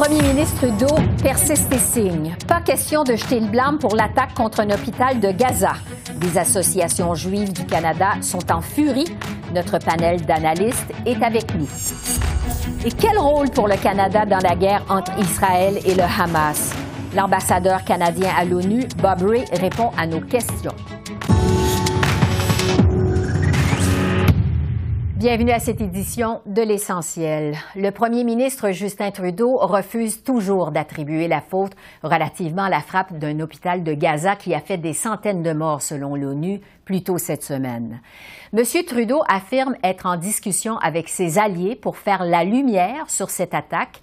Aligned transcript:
Premier 0.00 0.22
ministre 0.22 0.56
Trudeau 0.56 0.94
persiste 1.22 1.70
et 1.74 1.78
signe. 1.78 2.34
Pas 2.48 2.62
question 2.62 3.04
de 3.04 3.16
jeter 3.16 3.38
le 3.38 3.48
blâme 3.48 3.78
pour 3.78 3.94
l'attaque 3.94 4.32
contre 4.32 4.60
un 4.60 4.70
hôpital 4.70 5.20
de 5.20 5.30
Gaza. 5.30 5.72
Des 6.16 6.38
associations 6.38 7.14
juives 7.14 7.52
du 7.52 7.66
Canada 7.66 8.12
sont 8.22 8.50
en 8.50 8.62
furie. 8.62 9.14
Notre 9.54 9.78
panel 9.78 10.24
d'analystes 10.24 10.90
est 11.04 11.22
avec 11.22 11.54
nous. 11.54 11.68
Et 12.86 12.92
quel 12.92 13.18
rôle 13.18 13.50
pour 13.50 13.68
le 13.68 13.76
Canada 13.76 14.24
dans 14.24 14.38
la 14.38 14.56
guerre 14.56 14.82
entre 14.88 15.12
Israël 15.18 15.78
et 15.84 15.94
le 15.94 16.04
Hamas? 16.04 16.72
L'ambassadeur 17.14 17.84
canadien 17.84 18.30
à 18.38 18.46
l'ONU, 18.46 18.86
Bob 19.02 19.20
Ray, 19.28 19.44
répond 19.60 19.90
à 19.98 20.06
nos 20.06 20.20
questions. 20.22 20.74
Bienvenue 25.20 25.50
à 25.50 25.58
cette 25.58 25.82
édition 25.82 26.40
de 26.46 26.62
l'essentiel. 26.62 27.54
Le 27.76 27.90
premier 27.90 28.24
ministre 28.24 28.70
Justin 28.70 29.10
Trudeau 29.10 29.58
refuse 29.58 30.22
toujours 30.22 30.70
d'attribuer 30.70 31.28
la 31.28 31.42
faute 31.42 31.74
relativement 32.02 32.62
à 32.62 32.70
la 32.70 32.80
frappe 32.80 33.12
d'un 33.18 33.38
hôpital 33.40 33.84
de 33.84 33.92
Gaza 33.92 34.34
qui 34.34 34.54
a 34.54 34.60
fait 34.60 34.78
des 34.78 34.94
centaines 34.94 35.42
de 35.42 35.52
morts 35.52 35.82
selon 35.82 36.16
l'ONU 36.16 36.62
plus 36.86 37.02
tôt 37.02 37.18
cette 37.18 37.42
semaine. 37.42 38.00
Monsieur 38.54 38.82
Trudeau 38.82 39.20
affirme 39.28 39.76
être 39.84 40.06
en 40.06 40.16
discussion 40.16 40.78
avec 40.78 41.10
ses 41.10 41.38
alliés 41.38 41.76
pour 41.76 41.98
faire 41.98 42.24
la 42.24 42.42
lumière 42.42 43.10
sur 43.10 43.28
cette 43.28 43.52
attaque. 43.52 44.00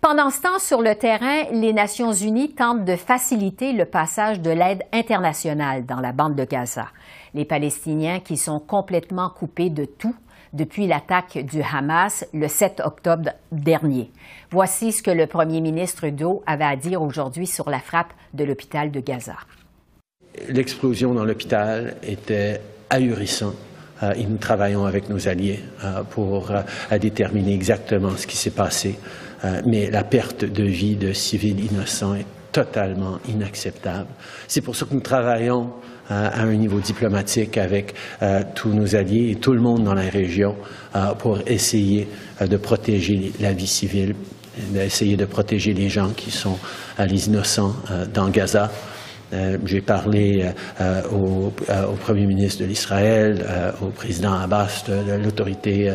Pendant 0.00 0.30
ce 0.30 0.42
temps, 0.42 0.58
sur 0.60 0.80
le 0.80 0.94
terrain, 0.94 1.42
les 1.50 1.72
Nations 1.72 2.12
unies 2.12 2.54
tentent 2.54 2.84
de 2.84 2.94
faciliter 2.94 3.72
le 3.72 3.84
passage 3.84 4.40
de 4.40 4.50
l'aide 4.50 4.84
internationale 4.92 5.86
dans 5.86 5.98
la 5.98 6.12
bande 6.12 6.36
de 6.36 6.44
Gaza. 6.44 6.86
Les 7.34 7.44
Palestiniens 7.44 8.20
qui 8.20 8.36
sont 8.36 8.60
complètement 8.60 9.28
coupés 9.28 9.70
de 9.70 9.84
tout 9.84 10.14
depuis 10.52 10.86
l'attaque 10.86 11.38
du 11.38 11.62
Hamas 11.62 12.26
le 12.34 12.48
7 12.48 12.82
octobre 12.84 13.30
dernier. 13.50 14.10
Voici 14.50 14.92
ce 14.92 15.02
que 15.02 15.10
le 15.10 15.26
premier 15.26 15.60
ministre 15.60 15.98
Trudeau 15.98 16.42
avait 16.46 16.64
à 16.64 16.76
dire 16.76 17.02
aujourd'hui 17.02 17.46
sur 17.46 17.70
la 17.70 17.80
frappe 17.80 18.12
de 18.34 18.44
l'hôpital 18.44 18.90
de 18.90 19.00
Gaza. 19.00 19.36
L'explosion 20.48 21.14
dans 21.14 21.24
l'hôpital 21.24 21.96
était 22.02 22.60
ahurissante 22.90 23.56
et 24.16 24.26
nous 24.26 24.38
travaillons 24.38 24.84
avec 24.84 25.08
nos 25.08 25.28
alliés 25.28 25.60
pour 26.10 26.50
déterminer 27.00 27.54
exactement 27.54 28.16
ce 28.16 28.26
qui 28.26 28.36
s'est 28.36 28.50
passé. 28.50 28.98
Mais 29.66 29.90
la 29.90 30.04
perte 30.04 30.44
de 30.44 30.64
vie 30.64 30.96
de 30.96 31.12
civils 31.12 31.64
innocents 31.64 32.14
est 32.14 32.26
totalement 32.50 33.18
inacceptable. 33.28 34.08
C'est 34.48 34.60
pour 34.60 34.76
ça 34.76 34.86
que 34.86 34.94
nous 34.94 35.00
travaillons 35.00 35.72
à 36.08 36.42
un 36.42 36.54
niveau 36.54 36.80
diplomatique 36.80 37.56
avec 37.58 37.94
tous 38.54 38.70
nos 38.70 38.94
alliés 38.96 39.30
et 39.30 39.36
tout 39.36 39.52
le 39.52 39.60
monde 39.60 39.84
dans 39.84 39.94
la 39.94 40.08
région 40.08 40.56
pour 41.18 41.38
essayer 41.46 42.08
de 42.40 42.56
protéger 42.56 43.32
la 43.40 43.52
vie 43.52 43.66
civile, 43.66 44.14
d'essayer 44.70 45.16
de 45.16 45.24
protéger 45.24 45.72
les 45.72 45.88
gens 45.88 46.10
qui 46.10 46.30
sont 46.30 46.58
les 46.98 47.26
innocents 47.28 47.74
dans 48.12 48.28
Gaza. 48.28 48.70
Euh, 49.32 49.58
j'ai 49.64 49.80
parlé 49.80 50.44
euh, 50.80 51.02
au, 51.10 51.52
euh, 51.70 51.86
au, 51.86 51.92
premier 51.92 52.26
ministre 52.26 52.62
de 52.62 52.66
l'Israël, 52.66 53.44
au 53.80 53.86
président 53.86 54.34
Abbas 54.34 54.84
de, 54.88 55.22
l'autorité 55.22 55.92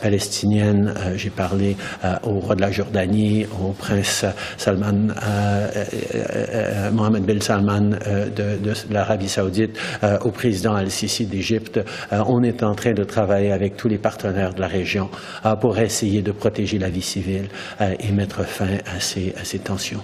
palestinienne. 0.00 0.94
J'ai 1.16 1.30
parlé 1.30 1.76
au 2.22 2.38
roi 2.40 2.54
de 2.54 2.60
la 2.60 2.70
Jordanie, 2.70 3.46
au 3.60 3.72
prince 3.72 4.24
Salman, 4.56 5.14
Mohamed 6.92 7.24
Ben 7.24 7.40
Salman 7.40 7.90
de, 7.90 8.56
de 8.62 8.72
l'Arabie 8.90 9.28
saoudite, 9.28 9.78
au 10.24 10.30
président 10.30 10.74
Al-Sisi 10.74 11.26
d'Égypte. 11.26 11.80
on 12.10 12.42
est 12.42 12.62
en 12.62 12.74
train 12.74 12.92
de 12.92 13.04
travailler 13.04 13.52
avec 13.52 13.76
tous 13.76 13.88
les 13.88 13.98
partenaires 13.98 14.54
de 14.54 14.60
la 14.60 14.68
région 14.68 15.08
pour 15.60 15.78
essayer 15.78 16.22
de 16.22 16.32
protéger 16.32 16.78
la 16.78 16.90
vie 16.90 17.02
civile 17.02 17.48
et 17.80 18.12
mettre 18.12 18.44
fin 18.44 18.78
à 18.86 19.00
ces, 19.00 19.34
à 19.40 19.44
ces 19.44 19.58
tensions. 19.58 20.02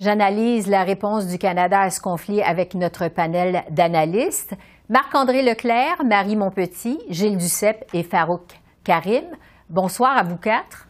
J'analyse 0.00 0.68
la 0.68 0.84
réponse 0.84 1.26
du 1.26 1.38
Canada 1.38 1.80
à 1.80 1.90
ce 1.90 2.00
conflit 2.00 2.40
avec 2.40 2.74
notre 2.74 3.08
panel 3.08 3.64
d'analystes. 3.70 4.54
Marc-André 4.88 5.42
Leclerc, 5.42 6.04
Marie 6.04 6.36
Monpetit, 6.36 7.00
Gilles 7.10 7.36
Duceppe 7.36 7.84
et 7.92 8.04
Farouk 8.04 8.60
Karim. 8.84 9.24
Bonsoir 9.68 10.16
à 10.16 10.22
vous 10.22 10.36
quatre. 10.36 10.86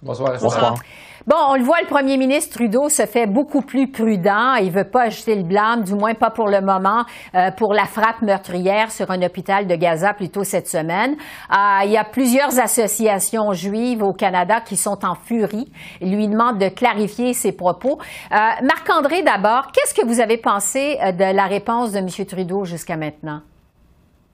Bonsoir. 0.00 0.32
Bonsoir. 0.40 0.76
Bon, 1.24 1.36
on 1.50 1.54
le 1.54 1.62
voit, 1.62 1.80
le 1.80 1.86
premier 1.86 2.16
ministre 2.16 2.56
Trudeau 2.56 2.88
se 2.88 3.06
fait 3.06 3.28
beaucoup 3.28 3.62
plus 3.62 3.86
prudent. 3.86 4.54
Il 4.56 4.72
veut 4.72 4.90
pas 4.90 5.08
jeter 5.08 5.36
le 5.36 5.44
blâme, 5.44 5.84
du 5.84 5.94
moins 5.94 6.14
pas 6.14 6.30
pour 6.30 6.48
le 6.48 6.60
moment, 6.60 7.04
euh, 7.36 7.52
pour 7.52 7.74
la 7.74 7.84
frappe 7.84 8.22
meurtrière 8.22 8.90
sur 8.90 9.08
un 9.12 9.22
hôpital 9.22 9.68
de 9.68 9.76
Gaza 9.76 10.14
plus 10.14 10.30
tôt 10.30 10.42
cette 10.42 10.68
semaine. 10.68 11.14
Euh, 11.52 11.84
il 11.84 11.92
y 11.92 11.96
a 11.96 12.02
plusieurs 12.02 12.58
associations 12.58 13.52
juives 13.52 14.02
au 14.02 14.12
Canada 14.12 14.60
qui 14.60 14.76
sont 14.76 15.04
en 15.04 15.14
furie. 15.14 15.70
Ils 16.00 16.12
lui 16.12 16.26
demandent 16.26 16.58
de 16.58 16.68
clarifier 16.68 17.34
ses 17.34 17.52
propos. 17.52 18.00
Euh, 18.32 18.36
Marc-André, 18.64 19.22
d'abord, 19.22 19.70
qu'est-ce 19.70 19.94
que 19.94 20.04
vous 20.04 20.18
avez 20.18 20.38
pensé 20.38 20.98
de 21.12 21.36
la 21.36 21.46
réponse 21.46 21.92
de 21.92 21.98
M. 21.98 22.08
Trudeau 22.26 22.64
jusqu'à 22.64 22.96
maintenant? 22.96 23.42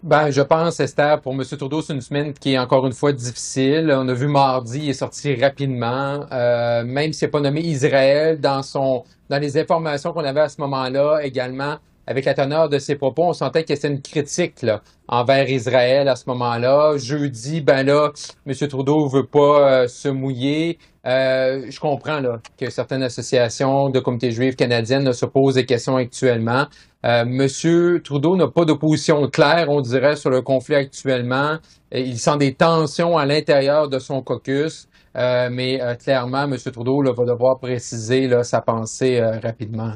Ben, 0.03 0.31
je 0.31 0.43
pense, 0.43 0.79
Esther, 0.79 1.21
pour 1.21 1.33
M. 1.33 1.45
Trudeau, 1.45 1.83
c'est 1.83 1.93
une 1.93 2.01
semaine 2.01 2.33
qui 2.33 2.53
est 2.55 2.59
encore 2.59 2.87
une 2.87 2.93
fois 2.93 3.13
difficile. 3.13 3.93
On 3.97 4.09
a 4.09 4.15
vu 4.15 4.29
mardi, 4.29 4.79
il 4.85 4.91
est 4.91 4.93
sorti 4.93 5.35
rapidement. 5.35 6.25
Euh, 6.31 6.85
même 6.85 7.13
s'il 7.13 7.27
n'a 7.27 7.33
pas 7.33 7.41
nommé 7.41 7.61
Israël 7.63 8.41
dans 8.41 8.63
son 8.63 9.05
dans 9.29 9.39
les 9.39 9.59
informations 9.59 10.13
qu'on 10.13 10.25
avait 10.25 10.41
à 10.43 10.49
ce 10.49 10.61
moment-là, 10.61 11.21
également, 11.23 11.77
avec 12.09 12.25
la 12.25 12.33
teneur 12.33 12.71
de 12.71 12.79
ses 12.79 12.97
propos, 12.97 13.25
on 13.25 13.33
sentait 13.35 13.65
que 13.65 13.75
c'était 13.75 13.89
une 13.89 14.01
critique 14.01 14.63
là, 14.63 14.81
envers 15.09 15.47
Israël 15.51 16.09
à 16.09 16.17
ce 16.17 16.25
moment-là. 16.29 16.97
Jeudi, 16.97 17.61
ben 17.61 17.85
là, 17.85 18.13
M. 18.47 18.55
Trudeau 18.67 19.07
veut 19.09 19.27
pas 19.27 19.83
euh, 19.83 19.89
se 19.89 20.09
mouiller. 20.09 20.79
Euh, 21.05 21.67
je 21.69 21.79
comprends 21.79 22.21
là, 22.21 22.41
que 22.59 22.71
certaines 22.71 23.03
associations 23.03 23.91
de 23.91 24.01
comités 24.01 24.31
juifs 24.31 24.57
canadiennes 24.57 25.13
se 25.13 25.27
posent 25.27 25.57
des 25.57 25.67
questions 25.67 25.97
actuellement. 25.97 26.65
Euh, 27.05 27.27
Monsieur 27.27 28.01
Trudeau 28.03 28.37
n'a 28.37 28.49
pas 28.49 28.65
de 28.65 28.73
position 28.73 29.29
claire, 29.29 29.67
on 29.69 29.83
dirait, 29.83 30.17
sur 30.17 30.31
le 30.31 30.41
conflit 30.41 30.77
actuellement. 30.77 31.59
Il 31.93 32.19
sent 32.19 32.39
des 32.39 32.55
tensions 32.55 33.19
à 33.19 33.27
l'intérieur 33.27 33.91
de 33.91 33.99
son 33.99 34.23
caucus, 34.23 34.89
euh, 35.15 35.51
mais 35.53 35.79
clairement, 36.03 36.49
Monsieur 36.49 36.73
Trudeau 36.73 37.03
là, 37.03 37.13
va 37.13 37.27
devoir 37.27 37.59
préciser 37.59 38.29
là, 38.29 38.45
sa 38.45 38.63
pensée 38.63 39.21
rapidement. 39.43 39.93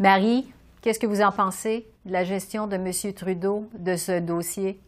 Marie, 0.00 0.46
qu'est-ce 0.88 0.98
que 0.98 1.06
vous 1.06 1.20
en 1.20 1.32
pensez 1.32 1.86
de 2.06 2.12
la 2.12 2.24
gestion 2.24 2.66
de 2.66 2.78
Monsieur 2.78 3.12
Trudeau 3.12 3.68
de 3.78 3.94
ce 3.94 4.20
dossier? 4.20 4.80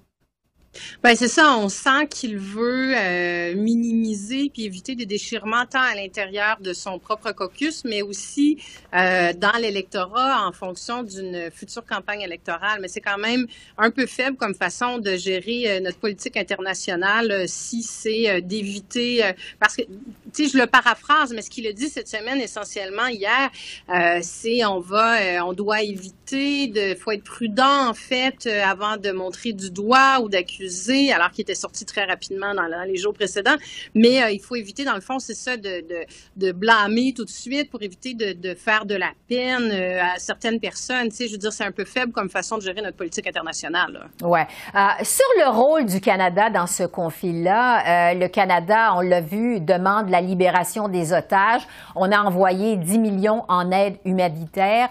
Ben 1.03 1.17
c'est 1.17 1.29
ça, 1.29 1.57
on 1.57 1.69
sent 1.69 2.07
qu'il 2.09 2.39
veut 2.39 2.95
euh, 2.97 3.55
minimiser 3.57 4.51
puis 4.51 4.65
éviter 4.65 4.95
des 4.95 5.07
déchirements 5.07 5.67
tant 5.67 5.81
à 5.81 5.97
l'intérieur 5.97 6.59
de 6.61 6.73
son 6.73 7.01
propre 7.01 7.33
caucus, 7.33 7.85
mais 7.85 8.03
aussi 8.03 8.59
euh, 8.95 9.33
dans 9.33 9.59
l'électorat 9.59 10.47
en 10.47 10.53
fonction 10.53 11.03
d'une 11.03 11.51
future 11.51 11.85
campagne 11.85 12.21
électorale. 12.21 12.79
Mais 12.81 12.89
c'est 12.89 13.01
quand 13.01 13.19
même 13.19 13.47
un 13.79 13.91
peu 13.91 14.07
faible 14.07 14.37
comme 14.37 14.55
façon 14.55 14.99
de 14.99 15.17
gérer 15.17 15.71
euh, 15.71 15.81
notre 15.81 15.99
politique 15.99 16.37
internationale 16.37 17.33
euh, 17.33 17.45
si 17.49 17.83
c'est 17.83 18.31
euh, 18.31 18.41
d'éviter 18.41 19.23
parce 19.59 19.77
que 19.77 19.83
tu 20.33 20.45
sais 20.45 20.49
je 20.49 20.59
le 20.59 20.67
paraphrase, 20.67 21.33
mais 21.33 21.43
ce 21.43 21.51
qu'il 21.51 21.67
a 21.67 21.73
dit 21.73 21.89
cette 21.89 22.09
semaine 22.09 22.41
essentiellement 22.41 23.07
hier, 23.09 23.51
c'est 24.23 24.65
on 24.65 24.81
va 24.81 25.45
on 25.45 25.53
doit 25.53 25.83
éviter 25.83 26.69
de 26.69 26.95
faut 26.95 27.11
être 27.11 27.25
prudent 27.25 27.89
en 27.89 27.95
fait 27.95 28.47
avant 28.47 28.97
de 28.97 29.11
montrer 29.11 29.53
du 29.53 29.71
doigt 29.71 30.21
ou 30.21 30.29
d'accuser 30.29 30.60
alors 31.13 31.31
qu'il 31.31 31.43
était 31.43 31.55
sorti 31.55 31.85
très 31.85 32.05
rapidement 32.05 32.55
dans, 32.55 32.67
les 32.87 32.97
jours 32.97 33.15
précédents. 33.15 33.57
Mais 33.95 34.23
euh, 34.23 34.31
il 34.31 34.41
faut 34.41 34.57
éviter, 34.57 34.85
dans 34.85 34.95
le 34.95 35.01
fond, 35.01 35.19
c'est 35.19 35.35
ça, 35.35 35.57
de, 35.57 35.63
de, 35.63 36.05
de, 36.37 36.53
blâmer 36.53 37.13
tout 37.15 37.25
de 37.25 37.31
suite 37.31 37.71
pour 37.71 37.83
éviter 37.83 38.15
de, 38.15 38.55
faire 38.55 38.85
de 38.85 38.95
la 38.95 39.11
peine 39.29 39.71
euh, 39.73 40.03
à 40.03 40.19
certaines 40.19 40.61
personnes. 40.61 41.11
Tu 41.11 41.27
je 41.27 41.33
veux 41.33 41.39
dire, 41.39 41.53
c'est 41.53 41.65
un 41.65 41.73
peu 41.73 41.85
faible 41.85 42.13
comme 42.13 42.29
façon 42.29 42.59
de 42.59 42.63
gérer 42.63 42.83
notre 42.83 42.97
politique 42.97 43.27
internationale. 43.27 44.09
Oui. 44.23 44.31
Ouais. 44.31 44.47
Euh, 44.75 45.05
sur 45.05 45.27
le 45.39 45.51
rôle 45.51 45.87
du 45.87 46.01
Canada 46.01 46.51
dans 46.51 46.67
ce 46.67 46.85
conflit-là, 46.85 48.15
le 48.15 48.27
Canada, 48.29 48.95
on 48.97 49.01
l'a 49.01 49.21
vu, 49.21 49.61
demande 49.61 50.09
la 50.09 50.21
libération 50.21 50.89
des 50.89 51.13
otages. 51.13 51.63
On 51.95 52.11
a 52.11 52.21
envoyé 52.21 52.77
10 52.77 52.99
millions 52.99 53.45
en 53.49 53.71
aide 53.71 53.97
humanitaire. 54.05 54.89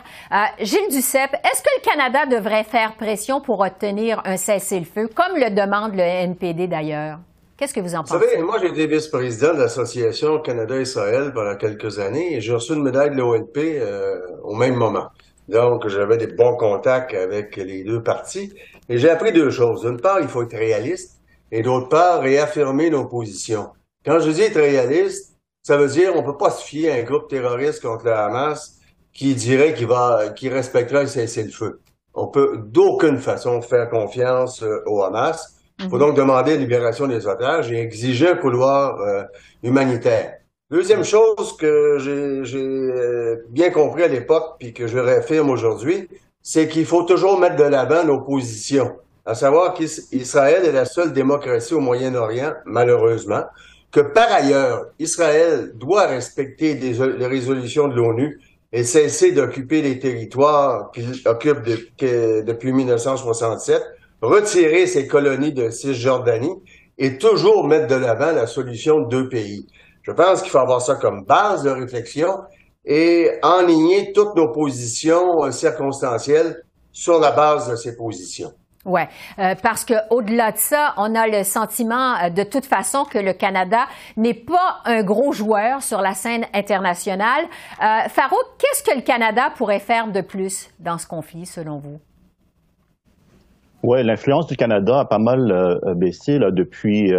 Gilles 0.59 0.89
Duceppe, 0.91 1.33
est-ce 1.33 1.61
que 1.61 1.69
le 1.77 1.89
Canada 1.89 2.25
devrait 2.25 2.63
faire 2.63 2.93
pression 2.93 3.41
pour 3.41 3.61
obtenir 3.61 4.21
un 4.25 4.37
cessez-le-feu, 4.37 5.09
comme 5.13 5.37
le 5.37 5.49
demande 5.59 5.93
le 5.93 6.01
NPD 6.01 6.67
d'ailleurs. 6.67 7.19
Qu'est-ce 7.57 7.73
que 7.73 7.81
vous 7.81 7.93
en 7.93 8.03
pensez? 8.03 8.15
Vous 8.15 8.23
savez, 8.23 8.41
moi, 8.41 8.57
j'ai 8.61 8.69
été 8.69 8.87
vice-président 8.87 9.53
de 9.53 9.59
l'Association 9.59 10.39
Canada-Israël 10.39 11.31
pendant 11.33 11.55
quelques 11.57 11.99
années 11.99 12.35
et 12.35 12.41
j'ai 12.41 12.53
reçu 12.53 12.73
une 12.73 12.83
médaille 12.83 13.11
de 13.11 13.15
l'ONP 13.15 13.57
euh, 13.57 14.19
au 14.43 14.55
même 14.55 14.75
moment. 14.75 15.09
Donc, 15.49 15.87
j'avais 15.87 16.17
des 16.17 16.27
bons 16.27 16.55
contacts 16.55 17.13
avec 17.13 17.57
les 17.57 17.83
deux 17.83 18.01
partis. 18.01 18.53
Et 18.87 18.97
j'ai 18.97 19.09
appris 19.09 19.33
deux 19.33 19.49
choses. 19.49 19.81
D'une 19.81 19.99
part, 19.99 20.21
il 20.21 20.27
faut 20.27 20.43
être 20.43 20.55
réaliste. 20.55 21.19
Et 21.51 21.61
d'autre 21.61 21.89
part, 21.89 22.21
réaffirmer 22.21 22.89
nos 22.89 23.05
positions. 23.05 23.69
Quand 24.05 24.19
je 24.19 24.31
dis 24.31 24.41
être 24.41 24.59
réaliste, 24.59 25.35
ça 25.63 25.75
veut 25.77 25.87
dire 25.87 26.13
on 26.15 26.23
peut 26.23 26.37
pas 26.37 26.51
se 26.51 26.63
fier 26.63 26.91
à 26.91 26.95
un 26.95 27.03
groupe 27.03 27.27
terroriste 27.27 27.81
contre 27.81 28.05
le 28.05 28.13
Hamas 28.13 28.77
qui 29.11 29.35
dirait 29.35 29.73
qu'il 29.73 29.87
va, 29.87 30.29
qu'il 30.29 30.53
respectera 30.53 31.01
le 31.01 31.07
cessez-le-feu. 31.07 31.81
On 32.21 32.27
peut 32.27 32.59
d'aucune 32.65 33.17
façon 33.17 33.61
faire 33.61 33.89
confiance 33.89 34.61
euh, 34.61 34.83
au 34.85 35.03
Hamas. 35.03 35.55
Il 35.79 35.87
faut 35.87 35.95
mhm. 35.95 36.01
donc 36.01 36.15
demander 36.17 36.51
la 36.51 36.57
libération 36.57 37.07
des 37.07 37.25
otages 37.25 37.71
et 37.71 37.79
exiger 37.79 38.27
un 38.27 38.35
couloir 38.35 38.99
euh, 38.99 39.23
humanitaire. 39.63 40.33
Deuxième 40.69 41.05
chose 41.05 41.55
que 41.57 41.97
j'ai 42.43 42.57
euh, 42.57 43.45
bien 43.49 43.69
compris 43.69 44.03
à 44.03 44.09
l'époque 44.09 44.57
puis 44.59 44.73
que 44.73 44.85
je 44.85 44.97
réaffirme 44.97 45.49
aujourd'hui, 45.49 46.09
c'est 46.43 46.67
qu'il 46.67 46.85
faut 46.85 47.03
toujours 47.03 47.39
mettre 47.39 47.55
de 47.55 47.63
l'avant 47.63 48.03
nos 48.03 48.19
positions. 48.19 48.97
À 49.25 49.33
savoir 49.33 49.73
qu'Israël 49.73 50.65
est 50.65 50.73
la 50.73 50.85
seule 50.85 51.13
démocratie 51.13 51.73
au 51.73 51.79
Moyen-Orient, 51.79 52.53
malheureusement, 52.65 53.43
que 53.91 54.01
par 54.01 54.29
ailleurs, 54.29 54.87
Israël 54.99 55.71
doit 55.75 56.07
respecter 56.07 56.73
les 56.73 57.25
résolutions 57.25 57.87
de 57.87 57.95
l'ONU 57.95 58.39
et 58.71 58.83
cesser 58.83 59.31
d'occuper 59.31 59.81
les 59.81 59.99
territoires 59.99 60.91
qu'il 60.91 61.13
occupe 61.25 61.63
depuis 61.99 62.71
1967, 62.71 63.81
retirer 64.21 64.85
ses 64.85 65.07
colonies 65.07 65.53
de 65.53 65.69
Cisjordanie 65.69 66.53
et 66.97 67.17
toujours 67.17 67.65
mettre 67.67 67.87
de 67.87 67.95
l'avant 67.95 68.31
la 68.31 68.45
solution 68.45 69.01
de 69.01 69.07
deux 69.07 69.29
pays. 69.29 69.65
Je 70.03 70.11
pense 70.11 70.41
qu'il 70.41 70.51
faut 70.51 70.59
avoir 70.59 70.81
ça 70.81 70.95
comme 70.95 71.23
base 71.23 71.63
de 71.63 71.69
réflexion 71.69 72.39
et 72.85 73.29
enligner 73.43 74.11
toutes 74.13 74.35
nos 74.35 74.51
positions 74.51 75.45
euh, 75.45 75.51
circonstancielles 75.51 76.63
sur 76.91 77.19
la 77.19 77.31
base 77.31 77.69
de 77.69 77.75
ces 77.75 77.95
positions. 77.95 78.51
Oui, 78.85 79.01
euh, 79.39 79.55
parce 79.61 79.83
que 79.83 79.93
au-delà 80.09 80.53
de 80.53 80.57
ça, 80.57 80.93
on 80.95 81.13
a 81.13 81.27
le 81.27 81.43
sentiment 81.43 82.15
euh, 82.15 82.29
de 82.29 82.43
toute 82.43 82.65
façon 82.65 83.03
que 83.03 83.19
le 83.19 83.33
Canada 83.33 83.87
n'est 84.15 84.33
pas 84.33 84.77
un 84.85 85.03
gros 85.03 85.33
joueur 85.33 85.81
sur 85.81 85.99
la 86.01 86.13
scène 86.13 86.45
internationale. 86.53 87.43
Euh, 87.83 88.07
Farouk, 88.07 88.45
qu'est-ce 88.57 88.83
que 88.89 88.95
le 88.95 89.03
Canada 89.03 89.49
pourrait 89.57 89.79
faire 89.79 90.09
de 90.09 90.21
plus 90.21 90.69
dans 90.79 90.97
ce 90.97 91.07
conflit, 91.07 91.45
selon 91.45 91.77
vous? 91.77 91.99
Oui, 93.83 94.01
l'influence 94.03 94.47
du 94.47 94.55
Canada 94.55 94.99
a 94.99 95.05
pas 95.05 95.19
mal 95.19 95.79
baissé 95.97 96.37
là, 96.37 96.51
depuis, 96.51 97.13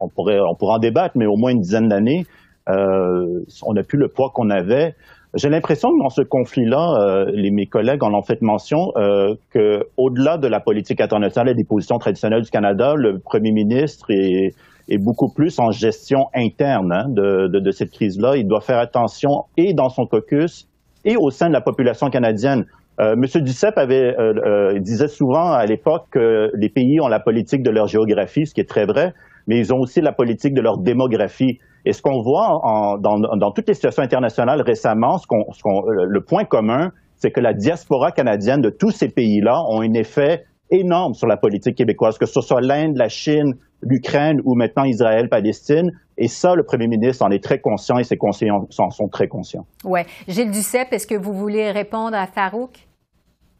on, 0.00 0.08
pourrait, 0.08 0.38
on 0.40 0.54
pourrait 0.54 0.76
en 0.76 0.78
débattre, 0.78 1.14
mais 1.14 1.26
au 1.26 1.36
moins 1.36 1.50
une 1.50 1.60
dizaine 1.60 1.88
d'années. 1.88 2.24
on 2.66 3.72
n'a 3.74 3.82
plus 3.82 3.98
le 3.98 4.08
poids 4.08 4.30
qu'on 4.32 4.48
avait. 4.48 4.94
J'ai 5.36 5.50
l'impression 5.50 5.90
que 5.90 6.02
dans 6.02 6.08
ce 6.08 6.22
conflit-là, 6.22 7.26
euh, 7.28 7.50
mes 7.52 7.66
collègues 7.66 8.02
en 8.02 8.14
ont 8.14 8.22
fait 8.22 8.40
mention, 8.40 8.92
euh, 8.96 9.34
qu'au-delà 9.52 10.38
de 10.38 10.48
la 10.48 10.60
politique 10.60 11.00
internationale 11.00 11.50
et 11.50 11.54
des 11.54 11.64
positions 11.64 11.98
traditionnelles 11.98 12.42
du 12.42 12.50
Canada, 12.50 12.94
le 12.96 13.18
premier 13.18 13.52
ministre 13.52 14.10
est, 14.10 14.54
est 14.88 14.98
beaucoup 14.98 15.30
plus 15.32 15.58
en 15.58 15.70
gestion 15.70 16.26
interne 16.34 16.90
hein, 16.92 17.04
de, 17.08 17.48
de, 17.48 17.60
de, 17.60 17.70
cette 17.70 17.90
crise-là. 17.90 18.36
Il 18.36 18.46
doit 18.46 18.62
faire 18.62 18.78
attention 18.78 19.44
et 19.56 19.74
dans 19.74 19.90
son 19.90 20.06
caucus 20.06 20.68
et 21.04 21.16
au 21.16 21.30
sein 21.30 21.48
de 21.48 21.52
la 21.52 21.60
population 21.60 22.08
canadienne. 22.08 22.64
Euh, 22.98 23.14
Monsieur 23.14 23.42
Duceppe 23.42 23.76
avait, 23.76 24.14
euh, 24.18 24.32
euh, 24.44 24.78
disait 24.78 25.08
souvent 25.08 25.52
à 25.52 25.66
l'époque 25.66 26.06
que 26.10 26.50
les 26.54 26.70
pays 26.70 26.98
ont 27.00 27.08
la 27.08 27.20
politique 27.20 27.62
de 27.62 27.70
leur 27.70 27.88
géographie, 27.88 28.46
ce 28.46 28.54
qui 28.54 28.60
est 28.62 28.68
très 28.68 28.86
vrai, 28.86 29.12
mais 29.46 29.58
ils 29.58 29.74
ont 29.74 29.78
aussi 29.78 30.00
la 30.00 30.12
politique 30.12 30.54
de 30.54 30.62
leur 30.62 30.78
démographie. 30.78 31.58
Et 31.86 31.92
ce 31.92 32.02
qu'on 32.02 32.20
voit 32.20 32.48
en, 32.64 32.98
dans, 32.98 33.16
dans, 33.18 33.52
toutes 33.52 33.68
les 33.68 33.74
situations 33.74 34.02
internationales 34.02 34.60
récemment, 34.60 35.18
ce 35.18 35.26
qu'on, 35.26 35.52
ce 35.52 35.62
qu'on, 35.62 35.82
le 35.86 36.20
point 36.20 36.44
commun, 36.44 36.90
c'est 37.14 37.30
que 37.30 37.40
la 37.40 37.54
diaspora 37.54 38.10
canadienne 38.10 38.60
de 38.60 38.70
tous 38.70 38.90
ces 38.90 39.08
pays-là 39.08 39.62
ont 39.70 39.80
un 39.80 39.94
effet 39.94 40.44
énorme 40.70 41.14
sur 41.14 41.28
la 41.28 41.36
politique 41.36 41.76
québécoise, 41.76 42.18
que 42.18 42.26
ce 42.26 42.40
soit 42.40 42.60
l'Inde, 42.60 42.96
la 42.96 43.08
Chine, 43.08 43.54
l'Ukraine 43.82 44.40
ou 44.44 44.56
maintenant 44.56 44.82
Israël, 44.82 45.28
Palestine. 45.28 45.92
Et 46.18 46.26
ça, 46.26 46.56
le 46.56 46.64
premier 46.64 46.88
ministre 46.88 47.24
en 47.24 47.30
est 47.30 47.42
très 47.42 47.60
conscient 47.60 47.98
et 47.98 48.04
ses 48.04 48.16
conseillers 48.16 48.50
en 48.50 48.90
sont 48.90 49.08
très 49.08 49.28
conscients. 49.28 49.64
Oui. 49.84 50.00
Gilles 50.26 50.50
Duceppe, 50.50 50.92
est-ce 50.92 51.06
que 51.06 51.14
vous 51.14 51.34
voulez 51.34 51.70
répondre 51.70 52.16
à 52.16 52.26
Farouk? 52.26 52.88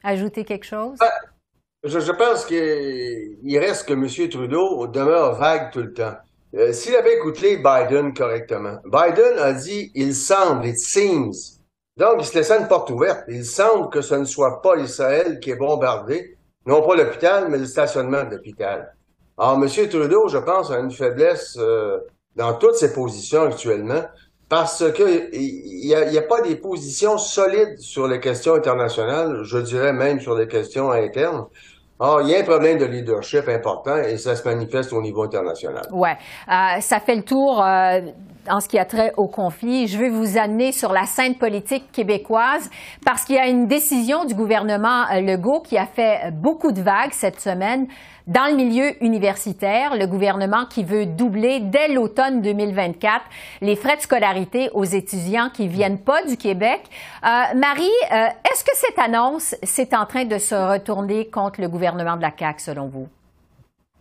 Ajouter 0.03 0.45
quelque 0.45 0.67
chose? 0.67 0.99
Ah, 1.01 1.07
je, 1.85 2.01
je, 2.01 2.13
pense 2.13 2.45
qu'il 2.45 3.59
reste 3.59 3.89
que 3.89 3.93
M. 3.93 4.29
Trudeau 4.29 4.89
demeure 4.89 5.39
vague 5.39 5.71
tout 5.73 5.83
le 5.83 5.93
temps. 5.93 6.17
Euh, 6.57 6.73
s'il 6.73 6.97
avait 6.97 7.17
écouté 7.17 7.59
Biden 7.59 8.15
correctement, 8.15 8.79
Biden 8.85 9.39
a 9.39 9.53
dit 9.53 9.91
il 9.95 10.15
semble, 10.15 10.67
it 10.67 10.79
seems. 10.79 11.61
Donc, 11.99 12.17
il 12.21 12.25
se 12.25 12.35
laissait 12.35 12.59
une 12.59 12.69
porte 12.69 12.91
ouverte. 12.91 13.25
Il 13.29 13.45
semble 13.45 13.91
que 13.91 14.01
ce 14.01 14.15
ne 14.15 14.25
soit 14.25 14.63
pas 14.63 14.77
Israël 14.77 15.39
qui 15.41 15.51
est 15.51 15.57
bombardé, 15.57 16.37
non 16.67 16.83
pas 16.83 16.97
l'hôpital, 16.97 17.49
mais 17.51 17.59
le 17.59 17.67
stationnement 17.67 18.25
de 18.25 18.37
l'hôpital. 18.37 18.95
Alors, 19.39 19.63
M. 19.63 19.89
Trudeau, 19.89 20.29
je 20.29 20.39
pense, 20.39 20.71
a 20.71 20.79
une 20.79 20.91
faiblesse 20.91 21.57
euh, 21.59 21.99
dans 22.37 22.55
toutes 22.55 22.77
ses 22.77 22.93
positions 22.93 23.45
actuellement, 23.45 24.05
parce 24.49 24.91
que 24.93 25.35
il 25.35 25.87
n'y 25.87 25.95
a, 25.95 26.21
a, 26.21 26.23
pas 26.23 26.41
des 26.41 26.57
positions 26.57 27.19
solides 27.19 27.79
sur 27.79 28.07
les 28.07 28.21
questions 28.21 28.55
internationales, 28.55 29.43
je 29.43 29.59
dirais 29.59 29.93
même 29.93 30.21
sur 30.21 30.37
les 30.37 30.49
questions 30.49 30.91
internes. 30.91 31.47
Ah, 31.99 32.19
il 32.23 32.29
y 32.29 32.35
a 32.35 32.41
un 32.41 32.43
problème 32.43 32.79
de 32.79 32.85
leadership 32.85 33.49
important 33.49 33.97
et 33.97 34.19
ça 34.19 34.37
se 34.37 34.47
manifeste 34.47 34.93
au 34.93 35.01
niveau 35.01 35.23
international. 35.23 35.87
Oui. 35.91 36.11
Euh, 36.11 36.81
ça 36.81 37.01
fait 37.01 37.15
le 37.15 37.23
tour 37.23 37.65
euh, 37.65 38.01
en 38.51 38.61
ce 38.61 38.69
qui 38.69 38.79
a 38.79 38.85
trait 38.85 39.13
au 39.17 39.27
conflit. 39.27 39.87
Je 39.89 39.99
vais 39.99 40.09
vous 40.09 40.39
amener 40.39 40.73
sur 40.73 40.93
la 40.93 41.05
scène 41.05 41.37
politique 41.37 41.91
québécoise 41.93 42.71
parce 43.05 43.25
qu'il 43.25 43.37
y 43.37 43.39
a 43.39 43.49
une 43.49 43.67
décision 43.67 44.25
du 44.25 44.35
gouvernement 44.35 45.05
euh, 45.13 45.21
Legault 45.21 45.61
qui 45.61 45.79
a 45.79 45.87
fait 45.87 46.31
beaucoup 46.33 46.73
de 46.73 46.81
vagues 46.81 47.13
cette 47.13 47.41
semaine. 47.41 47.87
Dans 48.27 48.51
le 48.51 48.57
milieu 48.57 49.01
universitaire, 49.05 49.97
le 49.97 50.07
gouvernement 50.07 50.67
qui 50.67 50.83
veut 50.83 51.07
doubler 51.07 51.61
dès 51.61 51.87
l'automne 51.87 52.43
2024 52.43 53.23
les 53.61 53.77
frais 53.77 53.97
de 53.97 54.01
scolarité 54.01 54.69
aux 54.75 54.85
étudiants 54.85 55.49
qui 55.49 55.69
viennent 55.69 56.01
pas 56.01 56.25
du 56.25 56.37
Québec. 56.37 56.83
Euh, 57.25 57.29
Marie, 57.55 57.85
euh, 58.13 58.27
est-ce 58.51 58.65
que 58.65 58.75
cette 58.75 58.99
annonce, 58.99 59.55
c'est 59.63 59.95
en 59.95 60.07
train 60.07 60.25
de 60.25 60.39
se 60.39 60.57
retourner 60.57 61.29
contre 61.29 61.61
le 61.61 61.69
gouvernement 61.69 62.17
de 62.17 62.23
la 62.23 62.33
CAQ, 62.37 62.61
selon 62.61 62.89
vous? 62.89 63.07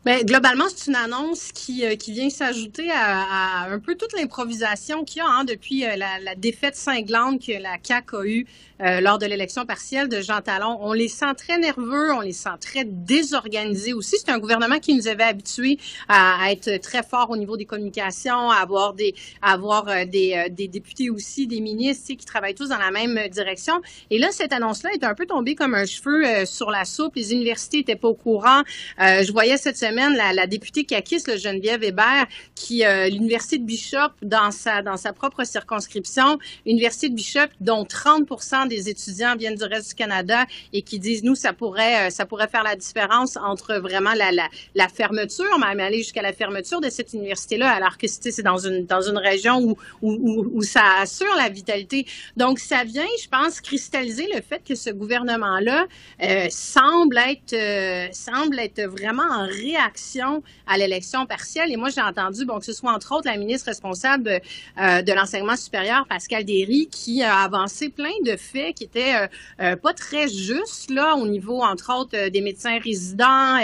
Bien, 0.05 0.21
globalement, 0.21 0.65
c'est 0.69 0.91
une 0.91 0.95
annonce 0.95 1.51
qui, 1.51 1.83
euh, 1.83 1.95
qui 1.95 2.11
vient 2.11 2.29
s'ajouter 2.29 2.91
à, 2.91 3.63
à, 3.63 3.71
un 3.71 3.79
peu 3.79 3.95
toute 3.95 4.13
l'improvisation 4.13 5.03
qu'il 5.03 5.17
y 5.17 5.21
a 5.21 5.27
hein, 5.27 5.45
depuis 5.45 5.83
euh, 5.83 5.95
la, 5.95 6.19
la, 6.19 6.35
défaite 6.35 6.75
cinglante 6.75 7.43
que 7.43 7.59
la 7.59 7.77
CAQ 7.81 8.15
a 8.15 8.23
eue 8.23 8.45
euh, 8.81 9.01
lors 9.01 9.17
de 9.17 9.25
l'élection 9.25 9.65
partielle 9.65 10.07
de 10.07 10.21
Jean 10.21 10.41
Talon. 10.41 10.77
On 10.81 10.93
les 10.93 11.07
sent 11.07 11.33
très 11.35 11.57
nerveux, 11.57 12.13
on 12.13 12.21
les 12.21 12.33
sent 12.33 12.49
très 12.61 12.83
désorganisés 12.85 13.93
aussi. 13.93 14.17
C'est 14.19 14.29
un 14.29 14.37
gouvernement 14.37 14.77
qui 14.77 14.93
nous 14.93 15.07
avait 15.07 15.23
habitués 15.23 15.79
à, 16.07 16.39
à, 16.39 16.51
être 16.51 16.79
très 16.81 17.01
fort 17.01 17.31
au 17.31 17.37
niveau 17.37 17.57
des 17.57 17.65
communications, 17.65 18.51
à 18.51 18.57
avoir 18.57 18.93
des, 18.93 19.15
à 19.41 19.53
avoir 19.53 19.85
des, 20.05 20.45
des 20.51 20.67
députés 20.67 21.09
aussi, 21.09 21.47
des 21.47 21.61
ministres 21.61 22.13
qui 22.13 22.25
travaillent 22.25 22.53
tous 22.53 22.69
dans 22.69 22.77
la 22.77 22.91
même 22.91 23.27
direction. 23.29 23.81
Et 24.11 24.19
là, 24.19 24.27
cette 24.29 24.53
annonce-là 24.53 24.91
est 24.93 25.03
un 25.03 25.15
peu 25.15 25.25
tombée 25.25 25.55
comme 25.55 25.73
un 25.73 25.87
cheveu 25.87 26.45
sur 26.45 26.69
la 26.69 26.85
soupe. 26.85 27.15
Les 27.15 27.33
universités 27.33 27.79
étaient 27.79 27.95
pas 27.95 28.09
au 28.09 28.13
courant. 28.13 28.61
je 28.99 29.31
voyais 29.31 29.57
cette 29.57 29.77
semaine 29.77 29.94
la, 29.95 30.33
la 30.33 30.47
députée 30.47 30.83
Kakis, 30.83 31.23
le 31.27 31.37
Geneviève 31.37 31.83
Hébert, 31.83 32.27
qui 32.55 32.85
euh, 32.85 33.07
l'université 33.09 33.57
de 33.57 33.63
Bishop 33.63 34.11
dans 34.21 34.51
sa 34.51 34.81
dans 34.81 34.97
sa 34.97 35.13
propre 35.13 35.43
circonscription, 35.43 36.37
l'université 36.65 37.09
de 37.09 37.15
Bishop 37.15 37.47
dont 37.61 37.83
30% 37.83 38.67
des 38.67 38.89
étudiants 38.89 39.35
viennent 39.35 39.55
du 39.55 39.63
reste 39.63 39.89
du 39.89 39.95
Canada 39.95 40.45
et 40.73 40.81
qui 40.81 40.99
disent 40.99 41.23
nous 41.23 41.35
ça 41.35 41.53
pourrait 41.53 42.07
euh, 42.07 42.09
ça 42.09 42.25
pourrait 42.25 42.47
faire 42.47 42.63
la 42.63 42.75
différence 42.75 43.37
entre 43.37 43.75
vraiment 43.75 44.13
la 44.13 44.31
la, 44.73 44.87
fermeture, 44.87 45.59
même 45.59 45.79
aller 45.79 45.99
jusqu'à 45.99 46.21
la 46.21 46.33
fermeture 46.33 46.81
de 46.81 46.89
cette 46.89 47.13
université 47.13 47.57
là, 47.57 47.71
alors 47.71 47.97
que 47.97 48.07
c'est 48.07 48.41
dans 48.41 48.57
une 48.57 48.85
dans 48.85 49.01
une 49.01 49.17
région 49.17 49.59
où, 49.61 49.77
où 50.01 50.45
où 50.53 50.61
ça 50.61 50.83
assure 51.01 51.33
la 51.37 51.49
vitalité. 51.49 52.05
Donc 52.37 52.59
ça 52.59 52.83
vient, 52.83 53.05
je 53.21 53.27
pense, 53.27 53.61
cristalliser 53.61 54.27
le 54.33 54.41
fait 54.41 54.61
que 54.67 54.75
ce 54.75 54.89
gouvernement 54.89 55.59
là 55.59 55.85
euh, 56.23 56.47
semble 56.49 57.17
être 57.17 57.53
euh, 57.53 58.07
semble 58.11 58.59
être 58.59 58.81
vraiment 58.83 59.27
en 59.29 59.45
réaction 59.75 59.95
action 59.95 60.43
à 60.67 60.77
l'élection 60.77 61.25
partielle. 61.25 61.71
Et 61.71 61.77
moi, 61.77 61.89
j'ai 61.89 62.01
entendu, 62.01 62.45
bon, 62.45 62.59
que 62.59 62.65
ce 62.65 62.73
soit 62.73 62.91
entre 62.91 63.15
autres 63.15 63.27
la 63.27 63.37
ministre 63.37 63.67
responsable 63.67 64.41
euh, 64.79 65.01
de 65.01 65.13
l'enseignement 65.13 65.55
supérieur, 65.55 66.05
Pascal 66.07 66.43
Derry, 66.43 66.87
qui 66.91 67.23
a 67.23 67.37
avancé 67.37 67.89
plein 67.89 68.13
de 68.25 68.35
faits 68.35 68.75
qui 68.75 68.85
étaient 68.85 69.15
euh, 69.15 69.27
euh 69.61 69.75
pas 69.75 69.93
très 69.93 70.27
justes 70.27 70.89
là 70.89 71.15
au 71.15 71.27
niveau, 71.27 71.61
entre 71.61 71.93
autres, 71.95 72.17
euh, 72.17 72.29
des 72.29 72.41
médecins 72.41 72.79
résidents 72.79 73.59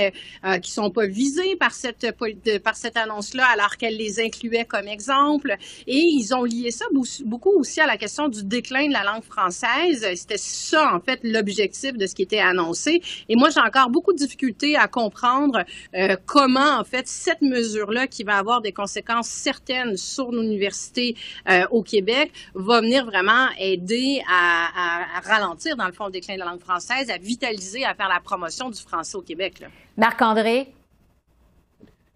euh, 0.46 0.58
qui 0.60 0.72
sont 0.72 0.91
pas 0.91 1.08
visés 1.08 1.56
par 1.56 1.74
cette 1.74 2.15
par 2.63 2.75
cette 2.75 2.98
annonce-là, 2.98 3.46
alors 3.53 3.77
qu'elle 3.77 3.98
les 3.98 4.20
incluait 4.20 4.65
comme 4.65 4.88
exemple. 4.88 5.56
Et 5.88 5.98
ils 5.98 6.34
ont 6.34 6.44
lié 6.44 6.72
ça 6.72 6.86
beaucoup 7.25 7.51
aussi 7.51 7.82
à 7.82 7.88
la 7.88 7.98
question 7.98 8.27
du 8.27 8.44
déclin 8.44 8.88
de 8.88 8.94
la 8.94 9.03
langue 9.03 9.24
française. 9.24 10.08
C'était 10.15 10.38
ça, 10.38 10.94
en 10.94 11.00
fait, 11.00 11.20
l'objectif 11.24 11.94
de 11.94 12.06
ce 12.06 12.15
qui 12.15 12.22
était 12.22 12.39
annoncé. 12.39 13.01
Et 13.30 13.36
moi, 13.36 13.50
j'ai 13.50 13.60
encore 13.60 13.89
beaucoup 13.89 14.13
de 14.13 14.18
difficultés 14.18 14.75
à 14.75 14.88
comprendre 14.88 15.63
euh, 15.96 16.00
comment, 16.25 16.79
en 16.79 16.84
fait, 16.84 17.08
cette 17.08 17.41
mesure-là, 17.41 18.08
qui 18.08 18.24
va 18.24 18.38
avoir 18.38 18.62
des 18.62 18.72
conséquences 18.72 19.27
certaines 19.27 19.98
sur 19.98 20.31
nos 20.31 20.43
universités 20.43 21.15
euh, 21.50 21.65
au 21.72 21.84
Québec, 21.84 22.31
va 22.53 22.81
venir 22.81 23.05
vraiment 23.05 23.48
aider 23.60 24.22
à, 24.29 25.22
ralentir, 25.24 25.75
dans 25.75 25.88
le 25.88 25.93
fond, 25.93 26.05
le 26.05 26.12
déclin 26.12 26.36
de 26.36 26.39
la 26.39 26.46
langue 26.46 26.62
française, 26.62 27.10
à 27.10 27.17
vitaliser, 27.17 27.86
à 27.86 27.93
faire 27.93 28.10
la 28.10 28.20
promotion 28.20 28.70
du 28.70 28.79
français 28.79 29.17
au 29.17 29.22
Québec. 29.22 29.63
Marc-André? 29.98 30.74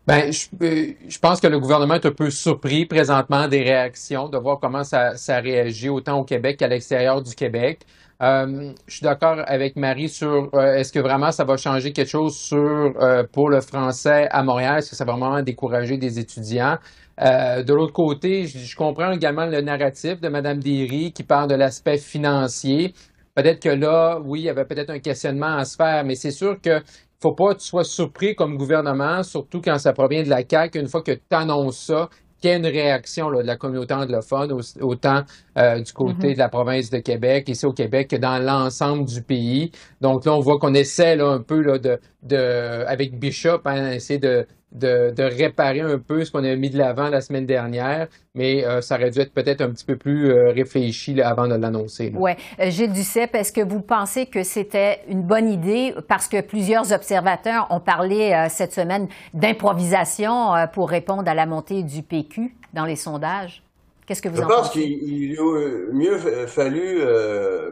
Ben, 0.07 0.31
je, 0.31 1.19
pense 1.19 1.41
que 1.41 1.47
le 1.47 1.59
gouvernement 1.59 1.95
est 1.95 2.05
un 2.05 2.12
peu 2.12 2.29
surpris 2.29 2.85
présentement 2.85 3.47
des 3.47 3.63
réactions, 3.63 4.29
de 4.29 4.38
voir 4.38 4.59
comment 4.59 4.83
ça, 4.83 5.15
ça 5.15 5.39
réagit 5.39 5.89
autant 5.89 6.19
au 6.19 6.24
Québec 6.24 6.57
qu'à 6.57 6.67
l'extérieur 6.67 7.24
du 7.24 7.33
Québec. 7.33 7.79
Euh, 8.21 8.71
je 8.88 8.93
suis 8.93 9.03
d'accord 9.03 9.41
avec 9.47 9.75
Marie 9.75 10.07
sur 10.07 10.50
euh, 10.53 10.75
est-ce 10.75 10.93
que 10.93 11.00
vraiment 11.00 11.31
ça 11.31 11.43
va 11.43 11.57
changer 11.57 11.91
quelque 11.91 12.09
chose 12.09 12.38
sur 12.38 12.93
euh, 13.01 13.24
pour 13.29 13.50
le 13.50 13.59
français 13.62 14.29
à 14.31 14.41
Montréal, 14.43 14.77
est-ce 14.77 14.91
que 14.91 14.95
ça 14.95 15.03
va 15.05 15.13
vraiment 15.13 15.41
décourager 15.41 15.97
des 15.97 16.19
étudiants? 16.19 16.77
de 17.17 17.74
l'autre 17.74 17.93
côté, 17.93 18.45
je, 18.45 18.75
comprends 18.75 19.09
également 19.13 19.45
le 19.45 19.62
narratif 19.62 20.19
de 20.19 20.27
Mme 20.27 20.59
Derry 20.59 21.13
qui 21.13 21.24
parle 21.24 21.50
de 21.50 21.55
l'aspect 21.55 21.97
financier. 21.97 22.93
Peut-être 23.35 23.62
que 23.62 23.69
là, 23.69 24.19
oui, 24.21 24.41
il 24.41 24.43
y 24.43 24.50
avait 24.50 24.65
peut-être 24.65 24.89
un 24.89 25.00
questionnement 25.00 25.55
à 25.55 25.63
se 25.63 25.77
faire, 25.77 26.03
mais 26.03 26.15
c'est 26.15 26.31
sûr 26.31 26.59
que 26.62 26.81
faut 27.22 27.34
pas 27.34 27.53
que 27.53 27.60
tu 27.60 27.67
sois 27.67 27.84
surpris 27.84 28.36
comme 28.36 28.57
gouvernement, 28.57 29.24
surtout 29.24 29.62
quand 29.62 29.77
ça 29.77 29.93
provient 29.93 30.24
de 30.24 30.29
la 30.29 30.41
CAQ, 30.48 30.79
une 30.79 30.88
fois 30.88 31.01
que 31.01 31.12
tu 31.12 31.22
annonces 31.31 31.77
ça, 31.77 32.10
qu'il 32.39 32.50
y 32.50 32.53
ait 32.53 32.57
une 32.57 32.65
réaction 32.65 33.31
de 33.31 33.41
la 33.41 33.55
communauté 33.55 33.93
anglophone, 33.93 34.62
autant 34.81 35.24
euh, 35.57 35.79
du 35.79 35.93
côté 35.93 36.29
mm-hmm. 36.29 36.34
de 36.34 36.38
la 36.38 36.50
province 36.50 36.89
de 36.89 37.00
Québec, 37.00 37.48
ici 37.50 37.65
au 37.65 37.74
Québec, 37.74 38.10
que 38.10 38.15
dans 38.17 38.38
l'ensemble 38.38 39.05
du 39.05 39.22
pays. 39.22 39.72
Donc 40.01 40.25
là, 40.25 40.34
on 40.34 40.41
voit 40.41 40.60
qu'on 40.60 40.74
essaie 40.74 41.15
là, 41.15 41.29
un 41.29 41.41
peu 41.41 41.62
là, 41.62 41.77
de, 41.77 42.00
de, 42.24 42.84
avec 42.88 43.17
Bishop, 43.17 43.62
hein, 43.65 43.91
essayer 43.91 44.19
de, 44.19 44.45
de, 44.75 45.12
de, 45.12 45.24
réparer 45.24 45.82
un 45.82 45.98
peu 45.98 46.24
ce 46.24 46.32
qu'on 46.32 46.44
a 46.44 46.55
mis 46.55 46.70
de 46.70 46.77
l'avant 46.77 47.10
la 47.10 47.22
semaine 47.22 47.46
dernière, 47.46 48.08
mais 48.34 48.65
euh, 48.65 48.82
ça 48.82 48.96
aurait 48.96 49.12
dû 49.12 49.20
être 49.20 49.34
peut-être 49.34 49.62
un 49.62 49.70
petit 49.70 49.86
peu 49.86 49.96
plus 49.96 50.29
euh, 50.29 50.51
réfléchi 50.51 51.20
avant 51.22 51.48
de 51.48 51.55
l'annoncer. 51.55 52.12
Oui. 52.15 52.32
Euh, 52.60 52.70
Gilles 52.70 52.91
Duceppe, 52.91 53.36
est-ce 53.36 53.53
que 53.53 53.62
vous 53.62 53.82
pensez 53.82 54.25
que 54.25 54.44
c'était 54.44 55.00
une 55.08 55.24
bonne 55.24 55.50
idée? 55.50 55.94
Parce 56.08 56.27
que 56.27 56.41
plusieurs 56.41 56.91
observateurs 56.91 57.67
ont 57.70 57.79
parlé 57.79 58.48
cette 58.50 58.74
semaine 58.74 59.08
d'improvisation 59.34 60.53
pour 60.74 60.89
répondre 60.89 61.29
à 61.29 61.34
la 61.34 61.46
montée 61.46 61.84
du 61.84 62.03
PQ 62.03 62.55
dans 62.74 62.86
les 62.86 62.96
sondages? 62.96 63.63
Qu'est-ce 64.05 64.22
que 64.22 64.29
vous 64.29 64.38
Je 64.38 64.44
en 64.44 64.48
pense 64.48 64.70
qu'il 64.70 65.39
aurait 65.39 65.94
mieux 65.94 66.17
fallu 66.48 67.01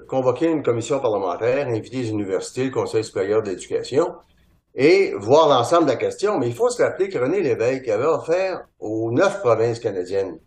convoquer 0.07 0.49
une 0.49 0.63
commission 0.63 0.99
parlementaire, 0.99 1.67
inviter 1.67 1.97
les 1.97 2.09
universités, 2.09 2.65
le 2.65 2.71
Conseil 2.71 3.03
supérieur 3.03 3.43
d'éducation, 3.43 4.13
et 4.75 5.13
voir 5.17 5.49
l'ensemble 5.49 5.85
de 5.85 5.91
la 5.91 5.97
question. 5.97 6.39
Mais 6.39 6.47
il 6.47 6.55
faut 6.55 6.69
se 6.69 6.81
rappeler 6.81 7.09
que 7.09 7.19
René 7.19 7.41
Lévesque 7.41 7.87
avait 7.87 8.05
offert 8.05 8.65
aux 8.79 9.11
neuf 9.11 9.39
provinces 9.41 9.79
canadiennes 9.79 10.37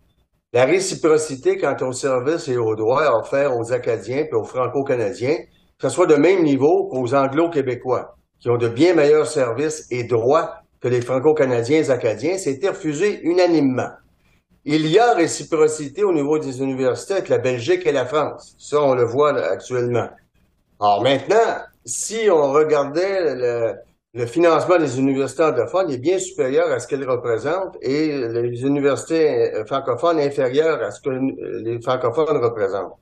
la 0.56 0.64
réciprocité 0.64 1.58
quant 1.58 1.76
aux 1.82 1.92
services 1.92 2.48
et 2.48 2.56
aux 2.56 2.74
droits 2.76 3.14
offerts 3.20 3.54
aux 3.54 3.74
Acadiens 3.74 4.24
et 4.24 4.34
aux 4.34 4.44
Franco-Canadiens, 4.44 5.36
que 5.78 5.86
ce 5.86 5.94
soit 5.94 6.06
de 6.06 6.14
même 6.14 6.44
niveau 6.44 6.88
qu'aux 6.88 7.14
Anglo-Québécois, 7.14 8.16
qui 8.40 8.48
ont 8.48 8.56
de 8.56 8.68
bien 8.68 8.94
meilleurs 8.94 9.26
services 9.26 9.86
et 9.90 10.04
droits 10.04 10.54
que 10.80 10.88
les 10.88 11.02
Franco-Canadiens 11.02 11.82
et 11.82 11.90
Acadiens. 11.90 12.38
C'était 12.38 12.70
refusé 12.70 13.20
unanimement. 13.24 13.90
Il 14.64 14.86
y 14.86 14.98
a 14.98 15.12
réciprocité 15.12 16.04
au 16.04 16.12
niveau 16.14 16.38
des 16.38 16.62
universités 16.62 17.14
avec 17.14 17.28
la 17.28 17.38
Belgique 17.38 17.86
et 17.86 17.92
la 17.92 18.06
France. 18.06 18.56
Ça, 18.58 18.80
on 18.80 18.94
le 18.94 19.04
voit 19.04 19.36
actuellement. 19.38 20.08
Alors 20.80 21.02
maintenant, 21.02 21.58
si 21.84 22.30
on 22.30 22.52
regardait 22.52 23.34
le, 23.34 23.74
le 24.16 24.24
financement 24.24 24.78
des 24.78 24.98
universités 24.98 25.42
anglophones 25.42 25.90
est 25.90 25.98
bien 25.98 26.18
supérieur 26.18 26.72
à 26.72 26.80
ce 26.80 26.88
qu'elles 26.88 27.08
représentent 27.08 27.76
et 27.82 28.16
les 28.16 28.62
universités 28.62 29.54
euh, 29.54 29.66
francophones 29.66 30.18
inférieures 30.18 30.82
à 30.82 30.90
ce 30.90 31.02
que 31.02 31.10
les 31.10 31.78
francophones 31.82 32.38
représentent. 32.38 32.94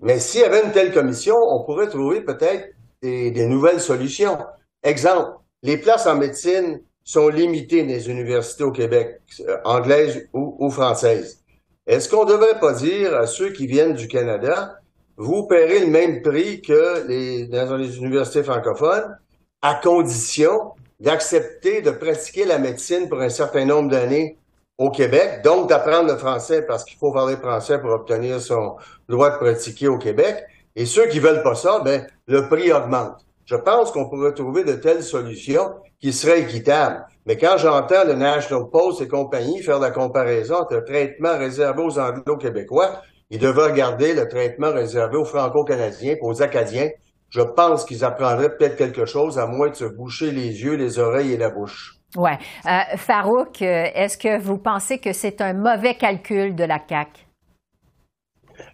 Mais 0.00 0.18
s'il 0.18 0.40
y 0.40 0.44
avait 0.44 0.64
une 0.64 0.72
telle 0.72 0.94
commission, 0.94 1.36
on 1.36 1.64
pourrait 1.64 1.88
trouver 1.88 2.22
peut-être 2.22 2.70
des, 3.02 3.46
nouvelles 3.46 3.80
solutions. 3.80 4.38
Exemple, 4.82 5.32
les 5.62 5.76
places 5.76 6.06
en 6.06 6.16
médecine 6.16 6.80
sont 7.04 7.28
limitées 7.28 7.82
dans 7.82 7.88
les 7.88 8.08
universités 8.08 8.64
au 8.64 8.72
Québec, 8.72 9.20
euh, 9.40 9.58
anglaises 9.64 10.28
ou, 10.32 10.70
françaises. 10.70 11.44
Est-ce 11.86 12.08
qu'on 12.08 12.24
ne 12.24 12.30
devrait 12.30 12.58
pas 12.58 12.72
dire 12.72 13.14
à 13.14 13.26
ceux 13.26 13.52
qui 13.52 13.66
viennent 13.66 13.94
du 13.94 14.08
Canada, 14.08 14.78
vous 15.18 15.46
paierez 15.46 15.80
le 15.80 15.88
même 15.88 16.22
prix 16.22 16.62
que 16.62 17.50
dans 17.50 17.76
les 17.76 17.98
universités 17.98 18.42
francophones, 18.42 19.14
à 19.62 19.74
condition 19.74 20.72
d'accepter 21.00 21.82
de 21.82 21.90
pratiquer 21.90 22.44
la 22.44 22.58
médecine 22.58 23.08
pour 23.08 23.20
un 23.20 23.28
certain 23.28 23.64
nombre 23.64 23.90
d'années 23.90 24.38
au 24.78 24.90
Québec, 24.90 25.42
donc 25.42 25.68
d'apprendre 25.68 26.12
le 26.12 26.16
français 26.16 26.62
parce 26.62 26.84
qu'il 26.84 26.98
faut 26.98 27.12
parler 27.12 27.36
français 27.36 27.80
pour 27.80 27.90
obtenir 27.90 28.40
son 28.40 28.76
droit 29.08 29.30
de 29.30 29.36
pratiquer 29.36 29.88
au 29.88 29.98
Québec. 29.98 30.44
Et 30.76 30.86
ceux 30.86 31.06
qui 31.06 31.18
veulent 31.18 31.42
pas 31.42 31.56
ça, 31.56 31.80
ben, 31.84 32.06
le 32.26 32.48
prix 32.48 32.72
augmente. 32.72 33.24
Je 33.46 33.56
pense 33.56 33.90
qu'on 33.90 34.08
pourrait 34.08 34.34
trouver 34.34 34.62
de 34.62 34.74
telles 34.74 35.02
solutions 35.02 35.70
qui 36.00 36.12
seraient 36.12 36.42
équitables. 36.42 37.04
Mais 37.26 37.36
quand 37.36 37.56
j'entends 37.58 38.04
le 38.04 38.14
National 38.14 38.70
Post 38.70 39.00
et 39.00 39.08
compagnie 39.08 39.62
faire 39.62 39.80
la 39.80 39.90
comparaison 39.90 40.56
entre 40.56 40.74
le 40.74 40.84
traitement 40.84 41.36
réservé 41.36 41.82
aux 41.82 41.98
Anglo-Québécois, 41.98 43.02
ils 43.30 43.38
devraient 43.38 43.72
regarder 43.72 44.14
le 44.14 44.28
traitement 44.28 44.72
réservé 44.72 45.16
aux 45.16 45.24
Franco-Canadiens 45.24 46.16
aux 46.22 46.40
Acadiens 46.42 46.90
je 47.30 47.42
pense 47.42 47.84
qu'ils 47.84 48.04
apprendraient 48.04 48.56
peut-être 48.56 48.76
quelque 48.76 49.04
chose 49.04 49.38
à 49.38 49.46
moins 49.46 49.68
de 49.68 49.74
se 49.74 49.84
boucher 49.84 50.30
les 50.30 50.62
yeux, 50.62 50.74
les 50.74 50.98
oreilles 50.98 51.32
et 51.32 51.36
la 51.36 51.50
bouche. 51.50 51.98
Oui. 52.16 52.30
Euh, 52.66 52.96
Farouk, 52.96 53.60
euh, 53.60 53.86
est-ce 53.94 54.16
que 54.16 54.40
vous 54.40 54.56
pensez 54.58 54.98
que 54.98 55.12
c'est 55.12 55.42
un 55.42 55.52
mauvais 55.52 55.94
calcul 55.94 56.54
de 56.54 56.64
la 56.64 56.78
CAC? 56.78 57.26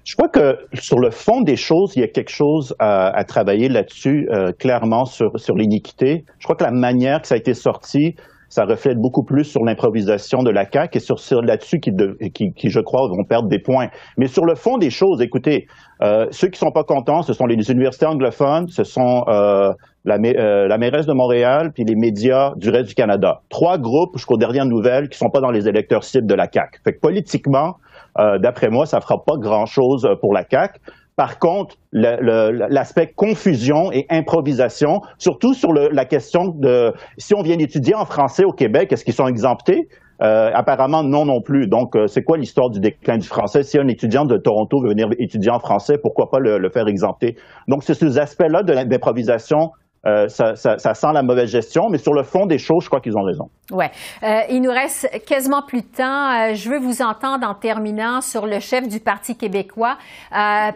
Je 0.04 0.14
crois 0.16 0.28
que 0.28 0.56
sur 0.74 0.98
le 0.98 1.10
fond 1.10 1.40
des 1.40 1.56
choses, 1.56 1.94
il 1.96 2.00
y 2.00 2.04
a 2.04 2.08
quelque 2.08 2.30
chose 2.30 2.74
à, 2.78 3.24
travailler 3.24 3.68
là-dessus, 3.68 4.28
euh, 4.30 4.52
clairement 4.52 5.04
sur, 5.04 5.38
sur 5.38 5.56
l'iniquité. 5.56 6.24
Je 6.38 6.44
crois 6.44 6.56
que 6.56 6.64
la 6.64 6.70
manière 6.70 7.22
que 7.22 7.26
ça 7.26 7.34
a 7.34 7.38
été 7.38 7.54
sorti, 7.54 8.14
ça 8.54 8.66
reflète 8.66 8.98
beaucoup 8.98 9.24
plus 9.24 9.42
sur 9.42 9.64
l'improvisation 9.64 10.44
de 10.44 10.50
la 10.50 10.64
CAQ 10.70 10.98
et 10.98 11.00
sur, 11.00 11.18
sur 11.18 11.42
là-dessus 11.42 11.80
qui, 11.80 11.90
qui, 12.32 12.52
qui, 12.52 12.70
je 12.70 12.78
crois, 12.78 13.08
vont 13.08 13.24
perdre 13.28 13.48
des 13.48 13.58
points. 13.58 13.88
Mais 14.16 14.28
sur 14.28 14.44
le 14.44 14.54
fond 14.54 14.78
des 14.78 14.90
choses, 14.90 15.20
écoutez, 15.20 15.66
euh, 16.02 16.26
ceux 16.30 16.46
qui 16.46 16.60
sont 16.60 16.70
pas 16.70 16.84
contents, 16.84 17.22
ce 17.22 17.32
sont 17.32 17.46
les 17.46 17.56
universités 17.68 18.06
anglophones, 18.06 18.68
ce 18.68 18.84
sont 18.84 19.24
euh, 19.26 19.72
la, 20.04 20.18
euh, 20.24 20.68
la, 20.68 20.78
mairesse 20.78 21.04
de 21.04 21.12
Montréal, 21.12 21.72
puis 21.74 21.82
les 21.82 21.96
médias 21.96 22.52
du 22.54 22.70
reste 22.70 22.90
du 22.90 22.94
Canada. 22.94 23.40
Trois 23.48 23.76
groupes, 23.76 24.14
jusqu'aux 24.14 24.38
dernières 24.38 24.66
nouvelles, 24.66 25.08
qui 25.08 25.18
sont 25.18 25.30
pas 25.30 25.40
dans 25.40 25.50
les 25.50 25.66
électeurs 25.66 26.04
cibles 26.04 26.28
de 26.28 26.34
la 26.34 26.46
CAQ. 26.48 26.78
Fait 26.84 26.92
que 26.92 27.00
politiquement, 27.00 27.78
euh, 28.20 28.38
d'après 28.38 28.68
moi, 28.68 28.86
ça 28.86 29.00
fera 29.00 29.16
pas 29.26 29.34
grand-chose 29.36 30.08
pour 30.20 30.32
la 30.32 30.44
CAQ. 30.48 30.78
Par 31.16 31.38
contre, 31.38 31.76
l'aspect 31.92 33.12
confusion 33.14 33.92
et 33.92 34.04
improvisation, 34.10 35.00
surtout 35.18 35.54
sur 35.54 35.72
le, 35.72 35.88
la 35.90 36.04
question 36.04 36.48
de 36.48 36.92
si 37.18 37.34
on 37.34 37.42
vient 37.42 37.56
étudier 37.58 37.94
en 37.94 38.04
français 38.04 38.44
au 38.44 38.52
Québec, 38.52 38.92
est-ce 38.92 39.04
qu'ils 39.04 39.14
sont 39.14 39.28
exemptés? 39.28 39.88
Euh, 40.22 40.50
apparemment, 40.54 41.02
non 41.02 41.24
non 41.24 41.40
plus. 41.40 41.66
Donc, 41.66 41.96
euh, 41.96 42.06
c'est 42.06 42.22
quoi 42.22 42.36
l'histoire 42.36 42.70
du 42.70 42.80
déclin 42.80 43.18
du 43.18 43.26
français? 43.26 43.62
Si 43.62 43.78
un 43.78 43.88
étudiant 43.88 44.24
de 44.24 44.36
Toronto 44.36 44.80
veut 44.80 44.90
venir 44.90 45.08
étudier 45.18 45.50
en 45.50 45.58
français, 45.58 45.98
pourquoi 45.98 46.30
pas 46.30 46.38
le, 46.38 46.58
le 46.58 46.70
faire 46.70 46.86
exempter? 46.86 47.36
Donc, 47.68 47.82
c'est 47.82 47.94
ces 47.94 48.18
aspects-là 48.18 48.62
de 48.62 48.72
l'improvisation 48.72 49.70
euh, 50.06 50.28
ça, 50.28 50.54
sent 50.76 51.06
la 51.12 51.22
mauvaise 51.22 51.50
gestion, 51.50 51.84
mais 51.90 51.98
sur 51.98 52.12
le 52.12 52.22
fond 52.22 52.46
des 52.46 52.58
choses, 52.58 52.84
je 52.84 52.88
crois 52.88 53.00
qu'ils 53.00 53.16
ont 53.16 53.22
raison. 53.22 53.48
Ouais. 53.72 53.90
Euh, 54.22 54.40
il 54.50 54.60
nous 54.60 54.70
reste 54.70 55.08
quasiment 55.26 55.62
plus 55.62 55.82
de 55.82 55.96
temps. 55.96 56.30
Euh, 56.30 56.54
je 56.54 56.68
veux 56.68 56.78
vous 56.78 57.02
entendre 57.02 57.46
en 57.46 57.54
terminant 57.54 58.20
sur 58.20 58.46
le 58.46 58.60
chef 58.60 58.88
du 58.88 59.00
Parti 59.00 59.36
québécois, 59.36 59.96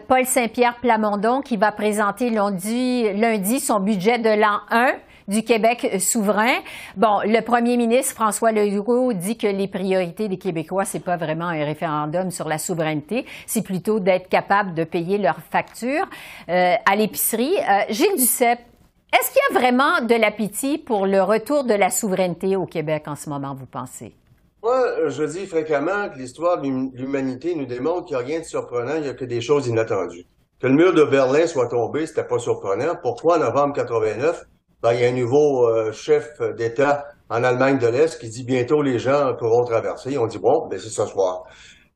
Paul 0.07 0.25
Saint-Pierre 0.25 0.77
Plamondon, 0.81 1.41
qui 1.41 1.57
va 1.57 1.71
présenter 1.71 2.29
lundi, 2.29 3.59
son 3.59 3.79
budget 3.79 4.19
de 4.19 4.29
l'an 4.29 4.59
1 4.71 4.93
du 5.27 5.43
Québec 5.43 5.97
souverain. 5.99 6.57
Bon, 6.97 7.19
le 7.23 7.41
premier 7.41 7.77
ministre 7.77 8.15
François 8.15 8.51
Legault 8.51 9.13
dit 9.13 9.37
que 9.37 9.45
les 9.45 9.67
priorités 9.67 10.27
des 10.27 10.37
Québécois, 10.37 10.85
c'est 10.85 11.03
pas 11.03 11.17
vraiment 11.17 11.45
un 11.45 11.63
référendum 11.63 12.31
sur 12.31 12.47
la 12.47 12.57
souveraineté, 12.57 13.25
c'est 13.45 13.63
plutôt 13.63 13.99
d'être 13.99 14.27
capable 14.27 14.73
de 14.73 14.83
payer 14.83 15.19
leurs 15.19 15.39
factures 15.51 16.07
à 16.47 16.95
l'épicerie. 16.95 17.53
Euh, 17.57 17.81
Gilles 17.89 18.15
Duceppe, 18.17 18.59
est-ce 19.11 19.31
qu'il 19.31 19.41
y 19.51 19.57
a 19.57 19.59
vraiment 19.59 20.01
de 20.01 20.15
l'appétit 20.15 20.77
pour 20.77 21.07
le 21.07 21.21
retour 21.21 21.63
de 21.63 21.73
la 21.73 21.89
souveraineté 21.89 22.55
au 22.55 22.65
Québec 22.65 23.03
en 23.07 23.15
ce 23.15 23.29
moment, 23.29 23.55
vous 23.55 23.65
pensez? 23.65 24.13
Moi, 24.61 25.07
je 25.07 25.23
dis 25.23 25.45
fréquemment 25.45 26.09
que 26.09 26.17
l'histoire 26.17 26.61
de 26.61 26.67
l'humanité 26.67 27.55
nous 27.55 27.65
démontre 27.65 28.05
qu'il 28.05 28.17
n'y 28.17 28.23
a 28.23 28.25
rien 28.25 28.39
de 28.39 28.45
surprenant, 28.45 28.95
il 28.95 29.03
n'y 29.03 29.07
a 29.07 29.13
que 29.13 29.25
des 29.25 29.41
choses 29.41 29.67
inattendues. 29.67 30.25
Que 30.59 30.67
le 30.67 30.73
mur 30.73 30.93
de 30.93 31.03
Berlin 31.03 31.47
soit 31.47 31.69
tombé, 31.69 32.05
c'était 32.05 32.25
pas 32.25 32.39
surprenant. 32.39 32.95
Pourquoi 33.01 33.37
en 33.37 33.39
novembre 33.39 33.73
89? 33.73 34.43
Ben, 34.81 34.93
il 34.93 34.99
y 34.99 35.05
a 35.05 35.09
un 35.09 35.13
nouveau 35.13 35.67
euh, 35.67 35.91
chef 35.91 36.39
d'État 36.57 37.07
en 37.29 37.43
Allemagne 37.43 37.79
de 37.79 37.87
l'Est 37.87 38.19
qui 38.19 38.29
dit 38.29 38.43
bientôt 38.43 38.81
les 38.81 38.99
gens 38.99 39.33
pourront 39.35 39.63
traverser. 39.63 40.17
On 40.17 40.27
dit 40.27 40.39
bon, 40.39 40.67
ben 40.67 40.77
c'est 40.77 40.89
ce 40.89 41.05
soir. 41.05 41.43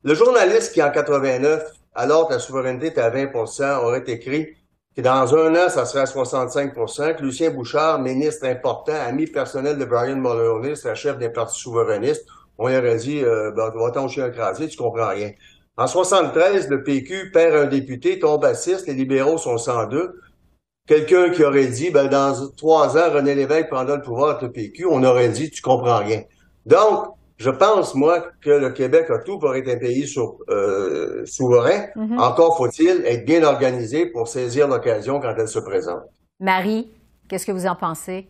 Le 0.04 0.16
journaliste 0.16 0.74
qui 0.74 0.82
en 0.82 0.92
89, 0.92 1.64
alors 1.96 2.28
que 2.28 2.34
la 2.34 2.40
souveraineté 2.40 2.88
était 2.88 3.02
à 3.02 3.10
20 3.10 3.80
aurait 3.84 4.04
écrit 4.08 4.56
que 4.96 5.02
dans 5.02 5.36
un 5.36 5.56
an, 5.56 5.70
ça 5.70 5.86
serait 5.86 6.04
à 6.04 6.06
65 6.06 6.74
que 6.74 7.24
Lucien 7.24 7.50
Bouchard, 7.50 8.00
ministre 8.00 8.46
important, 8.46 8.94
ami 8.94 9.26
personnel 9.26 9.78
de 9.78 9.86
Brian 9.86 10.18
Mulroney, 10.18 10.76
c'est 10.76 10.96
chef 10.96 11.18
des 11.18 11.30
partis 11.30 11.60
souverainistes, 11.60 12.26
on 12.58 12.68
lui 12.68 12.78
aurait 12.78 12.98
dit 12.98 13.24
euh, 13.24 13.52
ben, 13.52 13.72
va-t'en 13.76 14.08
chien 14.08 14.30
crasé, 14.30 14.68
tu 14.68 14.78
comprends 14.78 15.10
rien. 15.10 15.32
En 15.78 15.88
73, 15.88 16.70
le 16.70 16.84
PQ 16.84 17.32
perd 17.32 17.56
un 17.56 17.66
député, 17.66 18.20
tombe 18.20 18.46
à 18.46 18.54
6, 18.54 18.86
les 18.86 18.94
libéraux 18.94 19.40
sont 19.40 19.58
102. 19.58 20.20
Quelqu'un 20.86 21.30
qui 21.32 21.44
aurait 21.44 21.68
dit, 21.68 21.90
ben, 21.90 22.08
dans 22.08 22.50
trois 22.56 22.96
ans, 22.98 23.12
René 23.12 23.34
Lévesque 23.34 23.70
prendra 23.70 23.96
le 23.96 24.02
pouvoir 24.04 24.32
avec 24.32 24.42
le 24.44 24.52
PQ, 24.52 24.86
on 24.86 25.04
aurait 25.04 25.30
dit, 25.30 25.50
tu 25.50 25.62
comprends 25.62 26.00
rien. 26.00 26.24
Donc, 26.68 27.08
je 27.44 27.50
pense, 27.50 27.94
moi, 27.94 28.26
que 28.42 28.50
le 28.50 28.70
Québec 28.70 29.10
a 29.10 29.20
tout 29.20 29.38
pour 29.38 29.54
être 29.54 29.68
un 29.68 29.78
pays 29.78 30.10
euh, 30.50 31.26
souverain. 31.26 31.88
Mm-hmm. 31.96 32.20
Encore 32.20 32.56
faut-il 32.58 33.04
être 33.06 33.26
bien 33.26 33.44
organisé 33.44 34.06
pour 34.06 34.30
saisir 34.30 34.70
l'occasion 34.70 35.20
quand 35.20 35.36
elle 35.38 35.50
se 35.50 35.60
présente. 35.60 36.04
Marie, 36.40 36.90
qu'est-ce 37.28 37.46
que 37.46 37.52
vous 37.52 37.68
en 37.68 37.76
pensez? 37.76 38.30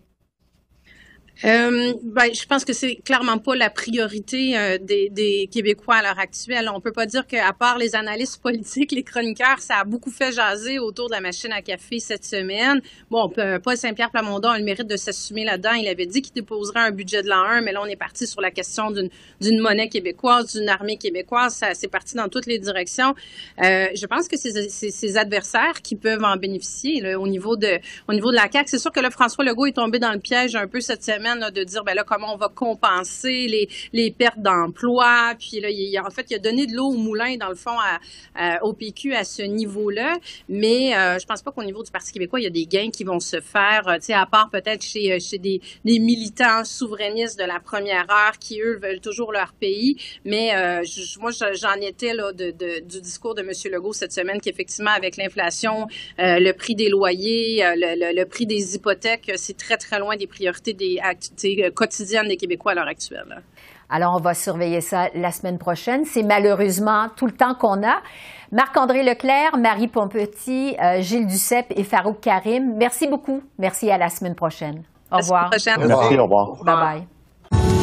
Euh, 1.43 1.93
ben, 2.03 2.33
je 2.33 2.45
pense 2.45 2.63
que 2.63 2.73
c'est 2.73 2.95
clairement 3.03 3.37
pas 3.37 3.55
la 3.55 3.69
priorité 3.69 4.57
euh, 4.57 4.77
des, 4.79 5.09
des, 5.09 5.49
Québécois 5.51 5.95
à 5.95 6.01
l'heure 6.03 6.19
actuelle. 6.19 6.69
On 6.73 6.79
peut 6.79 6.91
pas 6.91 7.05
dire 7.05 7.25
qu'à 7.25 7.51
part 7.53 7.77
les 7.77 7.95
analystes 7.95 8.41
politiques, 8.41 8.91
les 8.91 9.03
chroniqueurs, 9.03 9.59
ça 9.59 9.79
a 9.79 9.83
beaucoup 9.83 10.11
fait 10.11 10.31
jaser 10.31 10.79
autour 10.79 11.07
de 11.07 11.13
la 11.13 11.21
machine 11.21 11.51
à 11.51 11.61
café 11.61 11.99
cette 11.99 12.23
semaine. 12.23 12.81
Bon, 13.09 13.29
Paul 13.63 13.77
Saint-Pierre 13.77 14.11
Plamondon 14.11 14.49
a 14.49 14.57
le 14.57 14.63
mérite 14.63 14.87
de 14.87 14.95
s'assumer 14.95 15.43
là-dedans. 15.43 15.73
Il 15.73 15.87
avait 15.87 16.05
dit 16.05 16.21
qu'il 16.21 16.33
déposerait 16.33 16.79
un 16.79 16.91
budget 16.91 17.23
de 17.23 17.29
l'an 17.29 17.43
1, 17.43 17.61
mais 17.61 17.71
là, 17.71 17.81
on 17.81 17.87
est 17.87 17.97
parti 17.97 18.27
sur 18.27 18.39
la 18.39 18.51
question 18.51 18.91
d'une 18.91 19.59
monnaie 19.59 19.89
québécoise, 19.89 20.53
d'une 20.55 20.69
armée 20.69 20.97
québécoise. 20.97 21.55
Ça 21.55 21.73
c'est 21.73 21.89
parti 21.89 22.15
dans 22.15 22.29
toutes 22.29 22.45
les 22.45 22.59
directions. 22.59 23.15
Euh, 23.63 23.87
je 23.95 24.05
pense 24.05 24.27
que 24.27 24.37
c'est 24.37 24.69
ses 24.69 25.17
adversaires 25.17 25.81
qui 25.81 25.95
peuvent 25.95 26.23
en 26.23 26.37
bénéficier 26.37 27.01
là, 27.01 27.19
au 27.19 27.27
niveau 27.27 27.57
de 27.57 27.79
au 28.07 28.13
niveau 28.13 28.31
de 28.31 28.35
la 28.35 28.49
CAQ. 28.51 28.67
C'est 28.67 28.79
sûr 28.79 28.91
que 28.91 28.99
là, 28.99 29.09
François 29.09 29.43
Legault 29.43 29.65
est 29.65 29.73
tombé 29.73 29.99
dans 29.99 30.11
le 30.11 30.19
piège 30.19 30.55
un 30.55 30.67
peu 30.67 30.79
cette 30.79 31.03
semaine 31.03 31.22
de 31.23 31.63
dire 31.63 31.83
ben 31.83 31.95
là 31.95 32.03
comment 32.03 32.33
on 32.33 32.37
va 32.37 32.49
compenser 32.49 33.47
les, 33.47 33.67
les 33.93 34.11
pertes 34.11 34.39
d'emploi. 34.39 35.33
Puis 35.39 35.59
là, 35.59 35.69
il, 35.69 35.99
en 35.99 36.09
fait, 36.09 36.27
il 36.29 36.35
a 36.35 36.39
donné 36.39 36.67
de 36.67 36.73
l'eau 36.75 36.87
au 36.87 36.97
moulin 36.97 37.37
dans 37.37 37.49
le 37.49 37.55
fond 37.55 37.77
au 38.61 38.73
PQ 38.73 39.13
à 39.15 39.23
ce 39.23 39.41
niveau-là. 39.41 40.17
Mais 40.49 40.95
euh, 40.95 41.17
je 41.19 41.25
pense 41.25 41.41
pas 41.41 41.51
qu'au 41.51 41.63
niveau 41.63 41.83
du 41.83 41.91
Parti 41.91 42.11
québécois, 42.11 42.39
il 42.39 42.43
y 42.43 42.47
a 42.47 42.51
des 42.51 42.65
gains 42.65 42.89
qui 42.91 43.03
vont 43.03 43.19
se 43.19 43.39
faire. 43.39 43.87
Euh, 43.87 43.95
tu 43.95 44.05
sais, 44.05 44.13
à 44.13 44.25
part 44.25 44.49
peut-être 44.49 44.83
chez, 44.83 45.13
euh, 45.13 45.19
chez 45.19 45.37
des, 45.37 45.61
des, 45.85 45.99
militants 45.99 46.63
souverainistes 46.63 47.39
de 47.39 47.45
la 47.45 47.59
première 47.59 48.09
heure 48.11 48.37
qui 48.39 48.61
eux 48.61 48.79
veulent 48.81 48.99
toujours 48.99 49.31
leur 49.31 49.53
pays. 49.53 49.95
Mais 50.25 50.51
moi, 51.19 51.31
j'en 51.31 51.75
étais 51.81 52.13
là 52.13 52.31
de, 52.33 52.51
du 52.51 53.01
discours 53.01 53.35
de 53.35 53.41
M. 53.41 53.51
Legault 53.71 53.93
cette 53.93 54.11
semaine 54.11 54.41
qu'effectivement 54.41 54.91
avec 54.91 55.17
l'inflation, 55.17 55.87
le 56.17 56.51
prix 56.51 56.75
des 56.75 56.89
loyers, 56.89 57.63
le, 57.75 58.13
le, 58.13 58.25
prix 58.25 58.45
des 58.45 58.75
hypothèques, 58.75 59.31
c'est 59.35 59.57
très 59.57 59.77
très 59.77 59.99
loin 59.99 60.15
des 60.15 60.27
priorités 60.27 60.73
des 60.73 60.99
quotidienne 61.75 62.27
des 62.27 62.37
Québécois 62.37 62.73
à 62.73 62.75
l'heure 62.75 62.87
actuelle. 62.87 63.43
Alors, 63.89 64.15
on 64.17 64.21
va 64.21 64.33
surveiller 64.33 64.81
ça 64.81 65.09
la 65.13 65.31
semaine 65.31 65.57
prochaine. 65.57 66.05
C'est 66.05 66.23
malheureusement 66.23 67.07
tout 67.15 67.25
le 67.25 67.31
temps 67.31 67.53
qu'on 67.53 67.83
a. 67.83 68.01
Marc-André 68.51 69.03
Leclerc, 69.03 69.57
Marie 69.57 69.87
Pompetit, 69.87 70.75
euh, 70.79 71.01
Gilles 71.01 71.25
Duceppe 71.25 71.73
et 71.75 71.83
Farouk 71.83 72.19
Karim, 72.21 72.75
merci 72.77 73.07
beaucoup. 73.07 73.41
Merci 73.57 73.89
à 73.89 73.97
la 73.97 74.09
semaine 74.09 74.35
prochaine. 74.35 74.83
Au 75.11 75.17
revoir. 75.17 75.49
Merci, 75.51 75.69
au 76.17 76.23
revoir. 76.23 76.63
Bye 76.63 77.07
bye. 77.51 77.82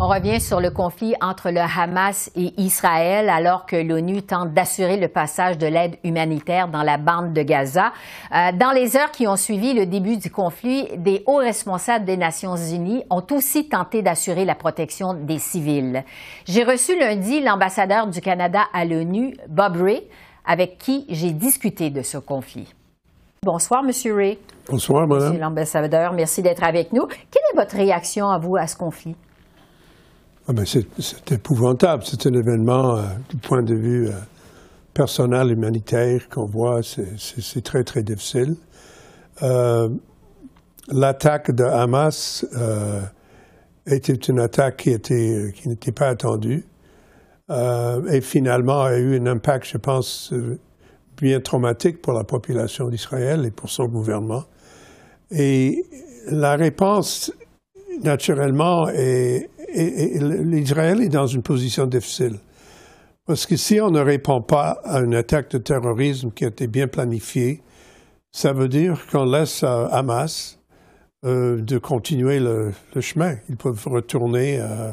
On 0.00 0.06
revient 0.06 0.40
sur 0.40 0.60
le 0.60 0.70
conflit 0.70 1.16
entre 1.20 1.50
le 1.50 1.58
Hamas 1.58 2.30
et 2.36 2.54
Israël 2.56 3.28
alors 3.28 3.66
que 3.66 3.74
l'ONU 3.74 4.22
tente 4.22 4.52
d'assurer 4.52 4.96
le 4.96 5.08
passage 5.08 5.58
de 5.58 5.66
l'aide 5.66 5.96
humanitaire 6.04 6.68
dans 6.68 6.84
la 6.84 6.98
bande 6.98 7.32
de 7.32 7.42
Gaza. 7.42 7.92
Euh, 8.32 8.52
dans 8.52 8.70
les 8.70 8.96
heures 8.96 9.10
qui 9.10 9.26
ont 9.26 9.34
suivi 9.34 9.74
le 9.74 9.86
début 9.86 10.16
du 10.16 10.30
conflit, 10.30 10.86
des 10.98 11.24
hauts 11.26 11.38
responsables 11.38 12.04
des 12.04 12.16
Nations 12.16 12.54
unies 12.54 13.02
ont 13.10 13.26
aussi 13.32 13.68
tenté 13.68 14.02
d'assurer 14.02 14.44
la 14.44 14.54
protection 14.54 15.14
des 15.14 15.40
civils. 15.40 16.04
J'ai 16.46 16.62
reçu 16.62 16.96
lundi 16.96 17.40
l'ambassadeur 17.40 18.06
du 18.06 18.20
Canada 18.20 18.60
à 18.72 18.84
l'ONU, 18.84 19.36
Bob 19.48 19.82
Ray, 19.82 20.04
avec 20.46 20.78
qui 20.78 21.06
j'ai 21.08 21.32
discuté 21.32 21.90
de 21.90 22.02
ce 22.02 22.18
conflit. 22.18 22.72
Bonsoir, 23.42 23.82
Monsieur 23.82 24.14
Ray. 24.14 24.38
Bonsoir, 24.68 25.08
Madame. 25.08 25.26
Monsieur 25.30 25.40
l'ambassadeur, 25.40 26.12
merci 26.12 26.40
d'être 26.40 26.62
avec 26.62 26.92
nous. 26.92 27.06
Quelle 27.06 27.42
est 27.52 27.56
votre 27.56 27.74
réaction 27.74 28.28
à 28.28 28.38
vous 28.38 28.54
à 28.54 28.68
ce 28.68 28.76
conflit? 28.76 29.16
Ah 30.50 30.54
ben 30.54 30.64
c'est 30.64 31.30
épouvantable. 31.30 32.04
C'est 32.06 32.26
un 32.26 32.32
événement 32.32 32.96
euh, 32.96 33.02
du 33.28 33.36
point 33.36 33.62
de 33.62 33.74
vue 33.74 34.08
euh, 34.08 34.12
personnel, 34.94 35.50
humanitaire 35.50 36.26
qu'on 36.30 36.46
voit. 36.46 36.80
C'est 36.82 37.60
très, 37.60 37.84
très 37.84 38.02
difficile. 38.02 38.56
Euh, 39.42 39.90
l'attaque 40.90 41.50
de 41.50 41.64
Hamas 41.64 42.46
était 43.84 44.14
une 44.14 44.40
attaque 44.40 44.78
qui 44.78 44.98
qui 45.52 45.68
n'était 45.68 45.92
pas 45.92 46.08
attendue 46.08 46.64
et 47.50 48.20
finalement 48.22 48.82
a 48.82 48.96
eu 48.96 49.18
un 49.18 49.26
impact, 49.26 49.66
je 49.66 49.76
pense, 49.76 50.32
bien 51.18 51.40
traumatique 51.40 52.00
pour 52.00 52.14
la 52.14 52.24
population 52.24 52.88
d'Israël 52.88 53.44
et 53.44 53.50
pour 53.50 53.68
son 53.68 53.86
gouvernement. 53.86 54.44
Et 55.30 55.84
la 56.26 56.56
réponse, 56.56 57.32
naturellement, 58.02 58.88
est 58.88 59.50
et, 59.72 60.18
l'Israël 60.18 61.02
est 61.02 61.08
dans 61.08 61.26
une 61.26 61.42
position 61.42 61.86
difficile. 61.86 62.36
Parce 63.26 63.44
que 63.44 63.56
si 63.56 63.80
on 63.80 63.90
ne 63.90 64.00
répond 64.00 64.40
pas 64.40 64.80
à 64.84 65.00
une 65.00 65.14
attaque 65.14 65.50
de 65.50 65.58
terrorisme 65.58 66.30
qui 66.30 66.44
a 66.44 66.48
été 66.48 66.66
bien 66.66 66.88
planifiée, 66.88 67.62
ça 68.32 68.52
veut 68.52 68.68
dire 68.68 69.06
qu'on 69.10 69.24
laisse 69.24 69.62
à 69.62 69.86
Hamas 69.86 70.58
euh, 71.24 71.60
de 71.60 71.78
continuer 71.78 72.40
le, 72.40 72.72
chemin. 73.00 73.36
Ils 73.48 73.56
peuvent 73.56 73.86
retourner 73.86 74.58
euh, 74.60 74.92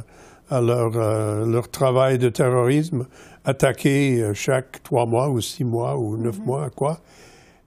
à 0.50 0.60
leur, 0.60 0.92
euh, 0.96 1.46
leur 1.46 1.70
travail 1.70 2.18
de 2.18 2.30
terrorisme, 2.30 3.06
attaquer 3.46 4.32
chaque 4.34 4.84
trois 4.84 5.06
mois 5.06 5.30
ou 5.30 5.40
six 5.40 5.64
mois 5.64 5.98
ou 5.98 6.18
neuf 6.18 6.38
mm-hmm. 6.40 6.46
mois, 6.46 6.70
quoi. 6.70 7.00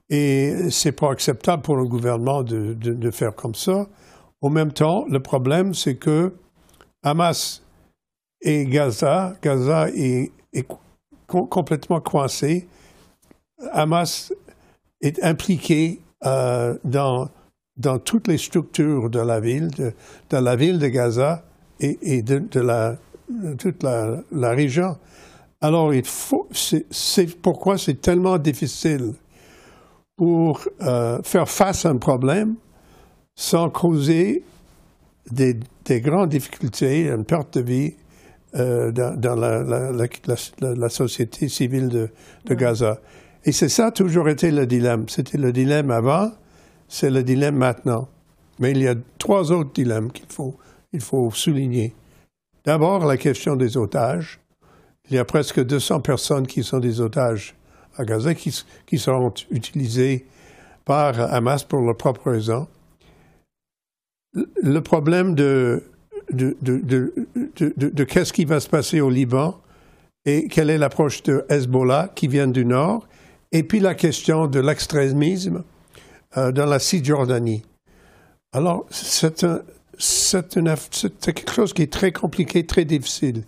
Et 0.09 0.69
c'est 0.71 0.91
pas 0.91 1.11
acceptable 1.11 1.61
pour 1.61 1.77
le 1.77 1.85
gouvernement 1.85 2.43
de, 2.43 2.73
de, 2.73 2.93
de, 2.93 3.11
faire 3.11 3.35
comme 3.35 3.55
ça. 3.55 3.87
Au 4.41 4.49
même 4.49 4.71
temps, 4.71 5.05
le 5.07 5.19
problème, 5.19 5.73
c'est 5.73 5.95
que 5.95 6.33
Hamas 7.03 7.61
et 8.41 8.65
Gaza, 8.65 9.35
Gaza 9.41 9.89
est, 9.89 10.31
complètement 11.27 12.01
coincé. 12.01 12.67
Hamas 13.71 14.33
est 15.01 15.21
impliqué 15.23 16.01
euh, 16.25 16.77
dans, 16.83 17.29
dans 17.77 17.99
toutes 17.99 18.27
les 18.27 18.37
structures 18.37 19.09
de 19.09 19.19
la 19.19 19.39
ville, 19.39 19.69
de, 19.69 19.93
la 20.31 20.55
ville 20.55 20.79
de 20.79 20.87
Gaza 20.87 21.43
et, 21.79 22.21
de, 22.21 22.39
toute 23.57 23.83
la, 23.83 24.21
région. 24.51 24.97
Alors, 25.61 25.93
c'est 26.53 27.41
pourquoi 27.41 27.77
c'est 27.77 28.01
tellement 28.01 28.37
difficile 28.37 29.13
pour 30.17 30.61
euh, 30.81 31.21
faire 31.23 31.47
face 31.47 31.85
à 31.85 31.89
un 31.89 31.97
problème 31.97 32.55
sans 33.35 33.69
causer 33.69 34.43
des, 35.31 36.01
grandes 36.01 36.29
difficultés, 36.29 37.07
une 37.07 37.25
perte 37.25 37.57
de 37.57 37.63
vie 37.63 37.93
euh, 38.55 38.91
dans, 38.91 39.35
la, 39.35 40.89
société 40.89 41.49
civile 41.49 41.89
de, 41.89 42.53
Gaza. 42.53 42.99
Et 43.45 43.51
c'est 43.51 43.69
ça 43.69 43.91
toujours 43.91 44.29
été 44.29 44.51
le 44.51 44.65
dilemme. 44.65 45.07
C'était 45.07 45.37
le 45.37 45.51
dilemme 45.51 45.91
avant, 45.91 46.31
c'est 46.87 47.09
le 47.09 47.23
dilemme 47.23 47.55
maintenant. 47.55 48.09
Mais 48.59 48.71
il 48.71 48.81
y 48.81 48.87
a 48.87 48.95
trois 49.17 49.51
autres 49.51 49.71
dilemmes 49.73 50.11
qu'il 50.11 50.27
faut, 50.29 50.57
il 50.91 51.01
faut 51.01 51.31
souligner. 51.31 51.95
D'abord, 52.65 53.05
la 53.05 53.17
question 53.17 53.55
des 53.55 53.77
otages. 53.77 54.39
Il 55.09 55.15
y 55.15 55.17
a 55.17 55.25
presque 55.25 55.63
200 55.63 56.01
personnes 56.01 56.45
qui 56.45 56.63
sont 56.63 56.79
des 56.79 57.01
otages 57.01 57.55
à 57.97 58.05
Gaza, 58.05 58.35
qui, 58.35 58.53
qui 58.85 58.99
seront 58.99 59.33
utilisés 59.49 60.27
par 60.85 61.19
Hamas 61.33 61.63
pour 61.63 61.81
leurs 61.81 61.97
propres 61.97 62.31
raisons 62.31 62.67
le 64.33 64.79
problème 64.79 65.35
de, 65.35 65.83
de, 66.31 66.55
de, 66.61 68.03
qu'est-ce 68.03 68.33
qui 68.33 68.45
va 68.45 68.59
se 68.59 68.69
passer 68.69 69.01
au 69.01 69.09
Liban 69.09 69.59
et 70.25 70.47
quelle 70.47 70.69
est 70.69 70.77
l'approche 70.77 71.23
de 71.23 71.45
Hezbollah 71.49 72.11
qui 72.13 72.27
vient 72.27 72.47
du 72.47 72.65
nord, 72.65 73.07
et 73.51 73.63
puis 73.63 73.79
la 73.79 73.95
question 73.95 74.47
de 74.47 74.59
l'extrémisme 74.59 75.63
euh, 76.37 76.51
dans 76.51 76.65
la 76.65 76.77
Cisjordanie. 76.79 77.63
Alors, 78.51 78.85
c'est 78.91 79.33
quelque 81.33 81.51
chose 81.51 81.73
qui 81.73 81.83
est 81.83 81.91
très 81.91 82.11
compliqué, 82.11 82.65
très 82.65 82.85
difficile. 82.85 83.43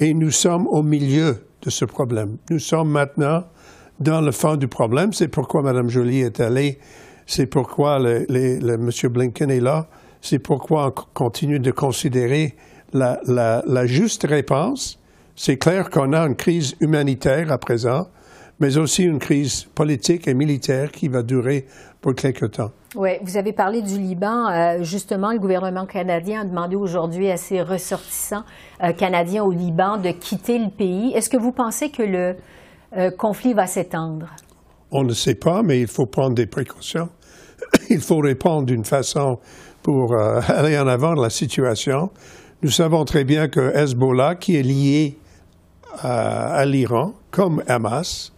Et 0.00 0.14
nous 0.14 0.30
sommes 0.30 0.66
au 0.68 0.82
milieu 0.82 1.44
de 1.62 1.70
ce 1.70 1.84
problème. 1.84 2.36
Nous 2.50 2.58
sommes 2.58 2.90
maintenant 2.90 3.44
dans 4.00 4.20
le 4.20 4.32
fond 4.32 4.56
du 4.56 4.68
problème. 4.68 5.12
C'est 5.12 5.28
pourquoi 5.28 5.62
Mme 5.62 5.88
Jolie 5.88 6.20
est 6.20 6.40
allée. 6.40 6.78
C'est 7.26 7.46
pourquoi 7.46 7.98
M. 8.00 8.90
Blinken 9.04 9.50
est 9.50 9.60
là. 9.60 9.88
C'est 10.22 10.38
pourquoi 10.38 10.86
on 10.86 11.02
continue 11.12 11.60
de 11.60 11.70
considérer 11.70 12.54
la, 12.94 13.86
juste 13.86 14.26
réponse. 14.26 14.98
C'est 15.36 15.58
clair 15.58 15.90
qu'on 15.90 16.14
a 16.14 16.20
une 16.20 16.36
crise 16.36 16.74
humanitaire 16.80 17.52
à 17.52 17.58
présent 17.58 18.06
mais 18.62 18.78
aussi 18.78 19.02
une 19.02 19.18
crise 19.18 19.64
politique 19.74 20.28
et 20.28 20.34
militaire 20.34 20.92
qui 20.92 21.08
va 21.08 21.22
durer 21.22 21.66
pour 22.00 22.14
quelque 22.14 22.46
temps. 22.46 22.70
Oui, 22.94 23.10
vous 23.22 23.36
avez 23.36 23.52
parlé 23.52 23.82
du 23.82 23.98
Liban. 23.98 24.48
Euh, 24.48 24.84
justement, 24.84 25.32
le 25.32 25.40
gouvernement 25.40 25.84
canadien 25.84 26.42
a 26.42 26.44
demandé 26.44 26.76
aujourd'hui 26.76 27.28
à 27.28 27.36
ses 27.36 27.60
ressortissants 27.60 28.44
euh, 28.82 28.92
canadiens 28.92 29.42
au 29.42 29.50
Liban 29.50 29.96
de 29.96 30.10
quitter 30.12 30.60
le 30.60 30.70
pays. 30.70 31.12
Est-ce 31.12 31.28
que 31.28 31.36
vous 31.36 31.50
pensez 31.50 31.90
que 31.90 32.04
le 32.04 32.36
euh, 32.96 33.10
conflit 33.10 33.52
va 33.52 33.66
s'étendre? 33.66 34.26
On 34.92 35.02
ne 35.02 35.12
sait 35.12 35.34
pas, 35.34 35.62
mais 35.64 35.80
il 35.80 35.88
faut 35.88 36.06
prendre 36.06 36.36
des 36.36 36.46
précautions. 36.46 37.08
il 37.90 38.00
faut 38.00 38.18
répondre 38.18 38.66
d'une 38.66 38.84
façon 38.84 39.40
pour 39.82 40.14
aller 40.16 40.78
en 40.78 40.86
avant 40.86 41.14
de 41.14 41.22
la 41.22 41.30
situation. 41.30 42.10
Nous 42.62 42.70
savons 42.70 43.04
très 43.04 43.24
bien 43.24 43.48
que 43.48 43.74
Hezbollah, 43.74 44.36
qui 44.36 44.56
est 44.56 44.62
lié 44.62 45.18
à, 45.98 46.64
l'Iran, 46.64 47.12
comme 47.30 47.62
Hamas, 47.66 48.32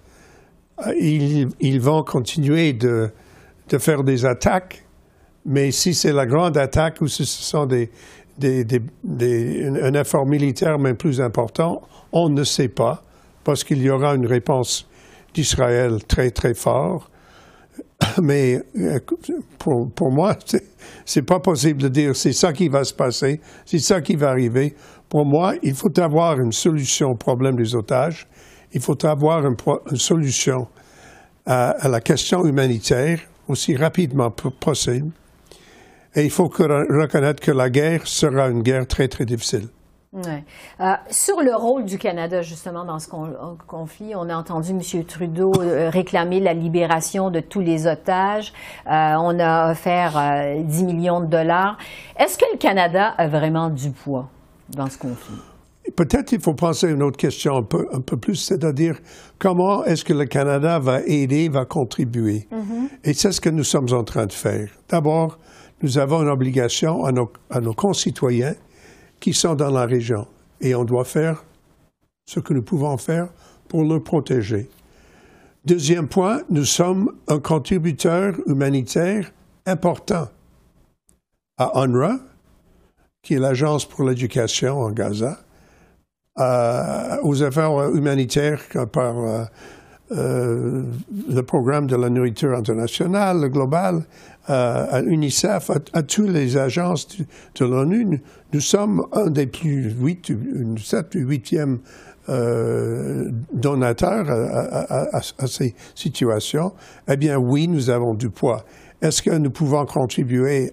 ils, 0.98 1.48
ils 1.60 1.80
vont 1.80 2.02
continuer 2.02 2.72
de 2.72 3.10
faire 3.78 4.02
des 4.02 4.24
attaques, 4.24 4.84
mais 5.44 5.70
si 5.70 5.94
c'est 5.94 6.12
la 6.12 6.26
grande 6.26 6.56
attaque 6.56 7.00
ou 7.00 7.08
si 7.08 7.26
ce 7.26 7.42
sont 7.42 7.66
des, 7.66 7.90
un 8.42 9.94
effort 9.94 10.26
militaire 10.26 10.78
même 10.78 10.96
plus 10.96 11.20
important, 11.20 11.82
on 12.12 12.28
ne 12.28 12.44
sait 12.44 12.68
pas, 12.68 13.02
parce 13.44 13.62
qu'il 13.64 13.82
y 13.82 13.90
aura 13.90 14.14
une 14.14 14.26
réponse 14.26 14.88
d'Israël 15.34 16.04
très, 16.06 16.30
très 16.30 16.54
fort. 16.54 17.10
Mais 18.22 18.62
euh, 18.78 18.98
pour, 19.58 19.90
pour 19.92 20.10
moi, 20.10 20.36
c'est 21.04 21.22
pas 21.22 21.40
possible 21.40 21.82
de 21.82 21.88
dire 21.88 22.16
c'est 22.16 22.32
ça 22.32 22.52
qui 22.52 22.68
va 22.68 22.84
se 22.84 22.94
passer, 22.94 23.40
c'est 23.64 23.78
ça 23.78 24.00
qui 24.00 24.16
va 24.16 24.30
arriver. 24.30 24.74
Pour 25.08 25.24
moi, 25.24 25.54
il 25.62 25.74
faut 25.74 25.98
avoir 26.00 26.40
une 26.40 26.52
solution 26.52 27.10
au 27.10 27.14
problème 27.14 27.56
des 27.56 27.74
otages. 27.74 28.26
Il 28.72 28.80
faut 28.80 29.04
avoir 29.06 29.46
une, 29.46 29.56
solution 29.96 30.66
à, 31.46 31.88
la 31.88 32.00
question 32.00 32.44
humanitaire 32.44 33.20
aussi 33.46 33.76
rapidement 33.76 34.30
possible. 34.30 35.12
Et 36.16 36.24
il 36.24 36.30
faut 36.30 36.46
reconnaître 36.46 37.40
que 37.40 37.52
la 37.52 37.70
guerre 37.70 38.06
sera 38.06 38.48
une 38.48 38.62
guerre 38.62 38.86
très, 38.86 39.06
très 39.06 39.24
difficile. 39.24 39.68
Euh, 40.16 40.94
sur 41.10 41.40
le 41.42 41.54
rôle 41.54 41.84
du 41.84 41.98
Canada, 41.98 42.42
justement, 42.42 42.84
dans 42.84 42.98
ce 42.98 43.08
conflit, 43.66 44.14
on 44.14 44.28
a 44.28 44.36
entendu 44.36 44.70
M. 44.70 45.04
Trudeau 45.04 45.52
euh, 45.58 45.90
réclamer 45.90 46.40
la 46.40 46.54
libération 46.54 47.30
de 47.30 47.40
tous 47.40 47.60
les 47.60 47.86
otages. 47.86 48.52
Euh, 48.86 49.14
on 49.18 49.38
a 49.40 49.72
offert 49.72 50.20
10 50.62 50.84
millions 50.84 51.20
de 51.20 51.26
dollars. 51.26 51.78
Est-ce 52.18 52.38
que 52.38 52.44
le 52.52 52.58
Canada 52.58 53.08
a 53.16 53.26
vraiment 53.26 53.70
du 53.70 53.90
poids 53.90 54.28
dans 54.68 54.88
ce 54.88 54.98
conflit? 54.98 55.34
Peut-être 55.96 56.32
il 56.32 56.40
faut 56.40 56.54
penser 56.54 56.86
à 56.86 56.90
une 56.90 57.02
autre 57.02 57.18
question 57.18 57.56
un 57.56 57.62
peu, 57.62 57.86
un 57.92 58.00
peu 58.00 58.16
plus, 58.16 58.36
c'est-à-dire 58.36 58.98
comment 59.38 59.84
est-ce 59.84 60.02
que 60.04 60.14
le 60.14 60.24
Canada 60.24 60.78
va 60.78 61.00
aider, 61.02 61.50
va 61.50 61.66
contribuer? 61.66 62.48
Mm-hmm. 62.50 62.88
Et 63.04 63.12
c'est 63.12 63.32
ce 63.32 63.40
que 63.40 63.50
nous 63.50 63.64
sommes 63.64 63.92
en 63.92 64.02
train 64.02 64.24
de 64.24 64.32
faire. 64.32 64.70
D'abord, 64.88 65.38
nous 65.82 65.98
avons 65.98 66.22
une 66.22 66.30
obligation 66.30 67.04
à 67.04 67.12
nos, 67.12 67.30
à 67.50 67.60
nos 67.60 67.74
concitoyens 67.74 68.54
qui 69.24 69.32
sont 69.32 69.54
dans 69.54 69.70
la 69.70 69.86
région 69.86 70.26
et 70.60 70.74
on 70.74 70.84
doit 70.84 71.06
faire 71.06 71.42
ce 72.26 72.40
que 72.40 72.52
nous 72.52 72.60
pouvons 72.60 72.98
faire 72.98 73.28
pour 73.68 73.82
les 73.82 73.98
protéger. 73.98 74.68
Deuxième 75.64 76.08
point, 76.08 76.42
nous 76.50 76.66
sommes 76.66 77.10
un 77.28 77.38
contributeur 77.38 78.34
humanitaire 78.46 79.32
important 79.64 80.28
à 81.56 81.72
UNRWA, 81.82 82.18
qui 83.22 83.32
est 83.32 83.38
l'Agence 83.38 83.86
pour 83.86 84.04
l'éducation 84.04 84.82
en 84.82 84.90
Gaza, 84.90 85.38
euh, 86.38 87.16
aux 87.22 87.42
affaires 87.42 87.94
humanitaires 87.94 88.60
par 88.92 89.18
euh, 89.18 89.44
euh, 90.12 90.82
le 91.30 91.42
programme 91.44 91.86
de 91.86 91.96
la 91.96 92.10
nourriture 92.10 92.52
internationale, 92.52 93.40
le 93.40 93.48
global, 93.48 94.04
à 94.46 95.00
UNICEF, 95.02 95.70
à, 95.92 96.02
toutes 96.02 96.28
les 96.28 96.56
agences 96.56 97.08
de, 97.56 97.64
l'ONU. 97.64 98.22
Nous 98.52 98.60
sommes 98.60 99.06
un 99.12 99.30
des 99.30 99.46
plus 99.46 99.90
huit, 99.92 100.28
une 100.28 100.78
sept 100.78 101.14
ou 101.14 101.20
huitième 101.20 101.78
donateurs 103.52 104.30
à, 104.30 105.46
ces 105.46 105.74
situations. 105.94 106.72
Eh 107.08 107.16
bien, 107.16 107.36
oui, 107.38 107.68
nous 107.68 107.90
avons 107.90 108.14
du 108.14 108.30
poids. 108.30 108.64
Est-ce 109.02 109.22
que 109.22 109.30
nous 109.30 109.50
pouvons 109.50 109.84
contribuer 109.84 110.72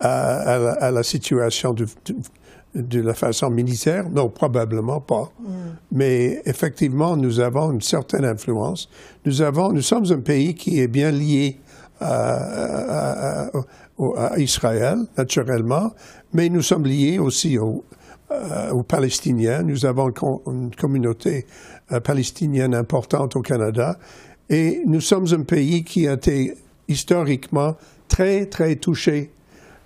à, 0.00 0.90
la, 0.90 1.02
situation 1.02 1.74
de 1.74 3.00
la 3.00 3.14
façon 3.14 3.50
militaire? 3.50 4.08
Non, 4.08 4.28
probablement 4.28 5.00
pas. 5.00 5.32
Mm. 5.40 5.46
Mais 5.92 6.42
effectivement, 6.44 7.16
nous 7.16 7.40
avons 7.40 7.72
une 7.72 7.80
certaine 7.80 8.24
influence. 8.24 8.88
Nous, 9.24 9.42
avons, 9.42 9.72
nous 9.72 9.82
sommes 9.82 10.06
un 10.12 10.20
pays 10.20 10.54
qui 10.54 10.80
est 10.80 10.88
bien 10.88 11.10
lié 11.10 11.58
à, 12.00 13.50
Israël, 14.36 14.98
naturellement, 15.16 15.92
mais 16.32 16.48
nous 16.48 16.62
sommes 16.62 16.84
liés 16.84 17.18
aussi 17.18 17.58
euh, 17.58 18.70
aux, 18.70 18.82
Palestiniens. 18.82 19.62
Nous 19.62 19.86
avons 19.86 20.12
une 20.46 20.74
communauté 20.74 21.46
euh, 21.92 22.00
palestinienne 22.00 22.74
importante 22.74 23.36
au 23.36 23.42
Canada. 23.42 23.98
Et 24.50 24.82
nous 24.86 25.00
sommes 25.00 25.26
un 25.32 25.42
pays 25.42 25.84
qui 25.84 26.06
a 26.06 26.12
été 26.14 26.54
historiquement 26.88 27.76
très, 28.08 28.46
très 28.46 28.76
touché 28.76 29.30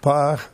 par 0.03 0.51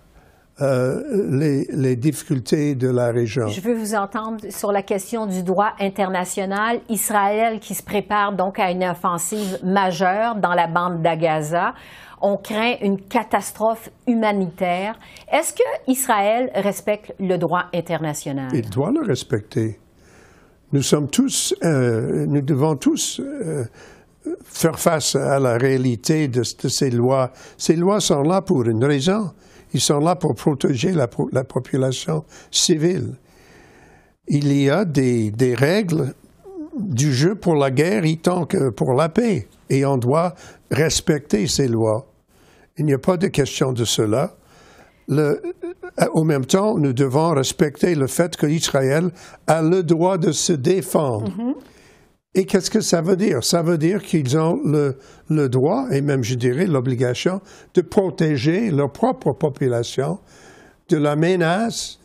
euh, 0.63 1.03
les, 1.31 1.67
les, 1.71 1.97
difficultés 1.97 2.75
de 2.75 2.89
la 2.89 3.13
région. 3.13 3.47
Je 3.49 3.61
veux 3.61 3.75
vous 3.75 3.95
entendre 3.95 4.39
sur 4.49 4.73
la 4.73 4.81
question 4.81 5.27
du 5.27 5.43
droit 5.43 5.73
international. 5.79 6.81
Israël 6.89 7.61
qui 7.61 7.75
se 7.75 7.83
prépare 7.83 8.35
donc 8.35 8.59
à 8.59 8.71
une 8.71 8.83
offensive 8.85 9.59
majeure 9.63 10.37
dans 10.37 10.55
la 10.55 10.67
bande 10.67 11.03
d'Agaza. 11.03 11.75
On 12.23 12.39
craint 12.39 12.77
une 12.81 12.99
catastrophe 13.03 13.91
humanitaire. 14.07 14.99
Est-ce 15.31 15.53
que 15.53 15.91
Israël 15.93 16.51
respecte 16.55 17.13
le 17.21 17.37
droit 17.37 17.65
international? 17.75 18.49
Il 18.55 18.71
doit 18.71 18.93
le 18.93 19.07
respecter. 19.07 19.79
Nous 20.73 20.81
sommes 20.81 21.11
tous, 21.11 21.55
euh, 21.65 22.25
nous 22.27 22.41
devons 22.41 22.77
tous 22.77 23.21
euh, 23.21 23.65
faire 24.43 24.79
face 24.79 25.17
à 25.17 25.39
la 25.39 25.59
réalité 25.59 26.29
de, 26.29 26.41
de 26.41 26.69
ces 26.69 26.89
lois. 26.89 27.31
Ces 27.59 27.77
lois 27.77 28.01
sont 28.01 28.23
là 28.23 28.41
pour 28.41 28.65
une 28.65 28.83
raison 28.83 29.33
ils 29.77 29.81
sont 29.81 30.01
là 30.01 30.17
pour 30.17 30.35
protéger 30.35 30.93
la, 30.93 31.07
population 31.07 32.25
civile. 32.51 33.17
Il 34.27 34.51
y 34.51 34.71
a 34.71 34.87
des, 34.87 35.55
règles 35.55 36.15
du 36.79 37.13
jeu 37.13 37.35
pour 37.35 37.57
la 37.57 37.71
guerre 37.71 38.05
tant 38.23 38.47
que 38.47 38.71
pour 38.71 38.95
la 38.95 39.11
paix. 39.11 39.49
Et 39.69 39.85
on 39.85 39.99
doit 39.99 40.35
respecter 40.71 41.47
ces 41.47 41.69
lois. 41.69 42.07
Il 42.79 42.87
n'y 42.87 42.95
a 42.95 42.99
pas 42.99 43.19
de 43.19 43.27
question 43.27 43.75
de 43.75 43.85
cela. 43.85 44.35
Au 46.15 46.25
même 46.25 46.47
temps, 46.47 46.79
nous 46.79 46.95
devons 46.95 47.35
respecter 47.35 47.95
le 47.95 48.07
fait 48.07 48.35
qu'Israël 48.35 49.11
a 49.47 49.61
le 49.61 49.83
droit 49.83 50.17
de 50.17 50.33
se 50.33 50.55
défendre. 50.55 51.29
Mm-hmm. 51.29 51.55
Et 52.37 52.45
qu'est-ce 52.45 52.71
que 52.71 52.83
ça 52.83 53.01
veut 53.01 53.17
dire? 53.17 53.43
Ça 53.43 53.63
veut 53.63 53.79
dire 53.79 54.03
qu'ils 54.03 54.37
ont 54.37 54.61
le, 54.63 55.49
droit, 55.49 55.87
et 55.91 56.03
même 56.03 56.23
je 56.23 56.35
dirais 56.35 56.67
l'obligation, 56.67 57.41
de 57.73 57.81
protéger 57.81 58.71
leur 58.71 58.93
propre 58.93 59.33
population 59.33 60.19
de 60.91 60.99
la 60.99 61.17
menace 61.17 61.99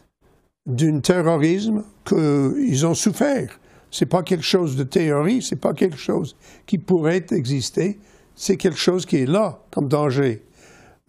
d'un 0.65 1.01
terrorisme 1.01 1.83
qu'ils 2.05 2.85
ont 2.85 2.93
souffert. 2.93 3.59
Ce 3.89 4.05
n'est 4.05 4.09
pas 4.09 4.23
quelque 4.23 4.45
chose 4.45 4.77
de 4.77 4.83
théorie, 4.83 5.41
ce 5.41 5.53
n'est 5.53 5.59
pas 5.59 5.73
quelque 5.73 5.97
chose 5.97 6.37
qui 6.65 6.77
pourrait 6.77 7.25
exister, 7.31 7.99
c'est 8.33 8.55
quelque 8.55 8.79
chose 8.79 9.05
qui 9.05 9.17
est 9.17 9.29
là 9.29 9.59
comme 9.69 9.89
danger. 9.89 10.45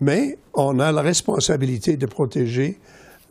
Mais 0.01 0.37
on 0.53 0.81
a 0.81 0.91
la 0.91 1.01
responsabilité 1.01 1.97
de 1.97 2.07
protéger 2.07 2.81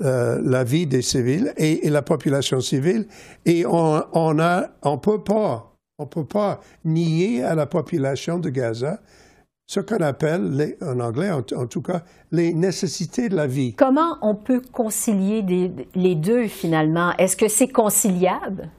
euh, 0.01 0.39
la 0.41 0.63
vie 0.63 0.87
des 0.87 1.01
civils 1.01 1.53
et, 1.57 1.89
la 1.89 2.01
population 2.01 2.61
civile, 2.61 3.07
et 3.45 3.65
on 3.65 4.33
ne 4.33 4.61
on 4.83 4.97
peut 4.97 5.21
pas 5.21 5.70
on 6.01 6.05
ne 6.05 6.09
peut 6.09 6.25
pas 6.25 6.59
nier 6.83 7.43
à 7.43 7.53
la 7.53 7.67
population 7.67 8.39
de 8.39 8.49
Gaza 8.49 8.99
ce 9.67 9.79
qu'on 9.79 10.01
appelle, 10.01 10.75
en 10.81 10.99
anglais 10.99 11.31
en, 11.31 11.41
tout 11.43 11.81
cas, 11.81 12.03
les 12.31 12.53
nécessités 12.53 13.29
de 13.29 13.35
la 13.37 13.47
vie. 13.47 13.73
Comment 13.75 14.17
on 14.21 14.35
peut 14.35 14.61
concilier 14.73 15.71
les 15.95 16.15
deux 16.15 16.47
finalement? 16.47 17.13
Est-ce 17.17 17.37
que 17.37 17.47
c'est 17.47 17.69
conciliable? 17.69 18.69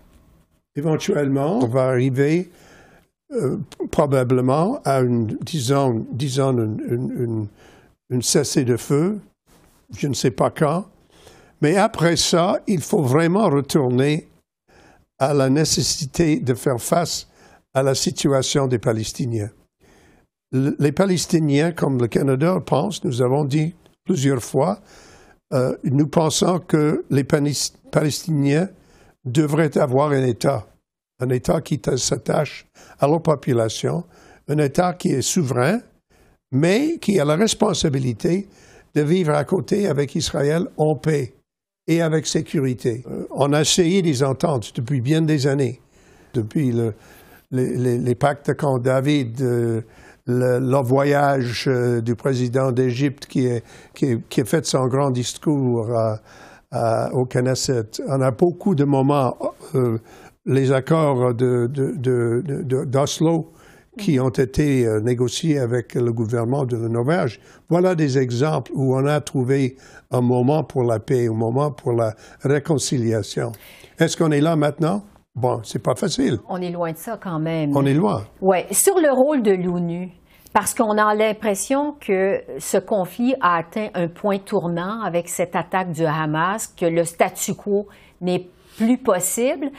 Éventuellement, 0.76 1.60
on 1.62 1.66
va 1.66 1.84
arriver 1.84 2.50
euh, 3.32 3.56
probablement 3.90 4.80
à 4.84 5.00
une, 5.00 5.38
disons, 5.40 6.04
disons 6.10 6.52
une, 6.52 7.46
une 8.10 8.22
cessez 8.22 8.64
de 8.64 8.76
feu, 8.76 9.18
je 9.96 10.08
ne 10.08 10.14
sais 10.14 10.30
pas 10.30 10.50
quand, 10.50 10.84
mais 11.62 11.76
après 11.76 12.16
ça, 12.16 12.60
il 12.66 12.82
faut 12.82 13.02
vraiment 13.02 13.48
retourner 13.48 14.28
à 15.22 15.32
la 15.34 15.48
nécessité 15.48 16.40
de 16.40 16.52
faire 16.54 16.80
face 16.80 17.28
à 17.74 17.84
la 17.84 17.94
situation 17.94 18.66
des 18.66 18.80
Palestiniens. 18.80 19.50
Les 20.50 20.90
Palestiniens, 20.90 21.70
comme 21.70 22.00
le 22.00 22.08
Canada 22.08 22.58
pense, 22.60 23.04
nous 23.04 23.22
avons 23.22 23.44
dit 23.44 23.72
plusieurs 24.04 24.42
fois, 24.42 24.80
euh, 25.54 25.76
nous 25.84 26.08
pensons 26.08 26.58
que 26.58 27.04
les 27.08 27.24
Palestiniens 27.24 28.68
devraient 29.24 29.78
avoir 29.78 30.10
un 30.10 30.24
État 30.24 30.66
un 31.20 31.28
État 31.28 31.60
qui 31.60 31.80
s'attache 31.96 32.66
à 32.98 33.06
leur 33.06 33.22
population, 33.22 34.02
un 34.48 34.58
État 34.58 34.94
qui 34.94 35.10
est 35.10 35.22
souverain, 35.22 35.78
mais 36.50 36.98
qui 36.98 37.20
a 37.20 37.24
la 37.24 37.36
responsabilité 37.36 38.48
de 38.96 39.02
vivre 39.02 39.32
à 39.34 39.44
côté 39.44 39.86
avec 39.86 40.16
Israël 40.16 40.66
en 40.76 40.96
paix 40.96 41.32
et 41.86 42.00
avec 42.02 42.26
sécurité. 42.26 43.04
Euh, 43.10 43.26
on 43.30 43.52
a 43.52 43.60
essayé 43.60 44.02
des 44.02 44.22
ententes 44.22 44.72
depuis 44.74 45.00
bien 45.00 45.22
des 45.22 45.46
années, 45.46 45.80
depuis 46.34 46.74
les, 47.50 48.14
pactes 48.14 48.48
de 48.48 48.52
Camp 48.52 48.78
David, 48.78 49.40
euh, 49.42 49.80
le, 50.26 50.82
voyage 50.82 51.64
euh, 51.66 52.00
du 52.00 52.14
président 52.14 52.70
d'Égypte 52.72 53.26
qui, 53.26 53.48
a 53.50 53.60
fait 54.44 54.64
son 54.64 54.86
grand 54.86 55.10
discours 55.10 55.90
au 57.12 57.26
Knesset. 57.26 58.02
On 58.06 58.20
a 58.20 58.30
beaucoup 58.30 58.74
de 58.74 58.84
moments, 58.84 59.36
les 60.46 60.72
accords 60.72 61.34
d'Oslo, 62.94 63.52
qui 63.98 64.18
ont 64.18 64.30
été 64.30 64.86
euh, 64.86 65.00
négociés 65.00 65.58
avec 65.58 65.94
le 65.94 66.12
gouvernement 66.12 66.64
de 66.64 66.76
la 66.76 66.88
Norvège. 66.88 67.40
Voilà 67.68 67.94
des 67.94 68.18
exemples 68.18 68.72
où 68.74 68.96
on 68.96 69.06
a 69.06 69.20
trouvé 69.20 69.76
un 70.10 70.22
moment 70.22 70.64
pour 70.64 70.82
la 70.82 70.98
paix, 70.98 71.26
un 71.28 71.36
moment 71.36 71.70
pour 71.70 71.92
la 71.92 72.14
réconciliation. 72.42 73.52
Est-ce 73.98 74.16
qu'on 74.16 74.30
est 74.30 74.40
là 74.40 74.56
maintenant? 74.56 75.02
Bon, 75.34 75.60
c'est 75.62 75.82
pas 75.82 75.94
facile. 75.94 76.38
On 76.48 76.60
est 76.60 76.70
loin 76.70 76.92
de 76.92 76.96
ça 76.96 77.18
quand 77.22 77.38
même. 77.38 77.74
On 77.74 77.86
est 77.86 77.94
loin. 77.94 78.24
Oui. 78.40 78.58
Sur 78.70 78.98
le 78.98 79.10
rôle 79.12 79.42
de 79.42 79.52
l'ONU, 79.52 80.10
parce 80.52 80.74
qu'on 80.74 80.98
a 80.98 81.14
l'impression 81.14 81.92
que 81.92 82.42
ce 82.58 82.76
conflit 82.76 83.34
a 83.40 83.56
atteint 83.56 83.88
un 83.94 84.08
point 84.08 84.38
tournant 84.38 85.00
avec 85.02 85.28
cette 85.28 85.56
attaque 85.56 85.92
du 85.92 86.04
Hamas, 86.04 86.66
que 86.66 86.84
le 86.84 87.04
statu 87.04 87.54
quo 87.54 87.86
n'est 88.20 88.46
plus 88.76 88.98
possible. 88.98 89.70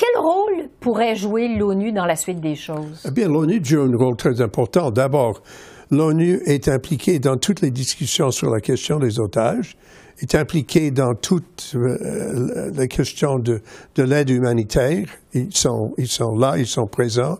Quel 0.00 0.22
rôle 0.22 0.70
pourrait 0.80 1.14
jouer 1.14 1.46
l'ONU 1.58 1.92
dans 1.92 2.06
la 2.06 2.16
suite 2.16 2.40
des 2.40 2.54
choses? 2.54 3.02
Eh 3.06 3.10
bien, 3.10 3.28
l'ONU 3.28 3.60
joue 3.62 3.82
un 3.82 3.94
rôle 3.94 4.16
très 4.16 4.40
important. 4.40 4.90
D'abord, 4.90 5.42
l'ONU 5.90 6.40
est 6.46 6.68
impliquée 6.68 7.18
dans 7.18 7.36
toutes 7.36 7.60
les 7.60 7.70
discussions 7.70 8.30
sur 8.30 8.48
la 8.48 8.62
question 8.62 8.98
des 8.98 9.20
otages, 9.20 9.76
est 10.22 10.34
impliquée 10.34 10.90
dans 10.90 11.14
toutes 11.14 11.72
euh, 11.74 12.70
les 12.74 12.88
questions 12.88 13.38
de, 13.38 13.60
l'aide 13.98 14.30
humanitaire. 14.30 15.06
Ils 15.34 15.54
sont, 15.54 15.92
ils 15.98 16.08
sont 16.08 16.34
là, 16.34 16.54
ils 16.56 16.66
sont 16.66 16.86
présents. 16.86 17.36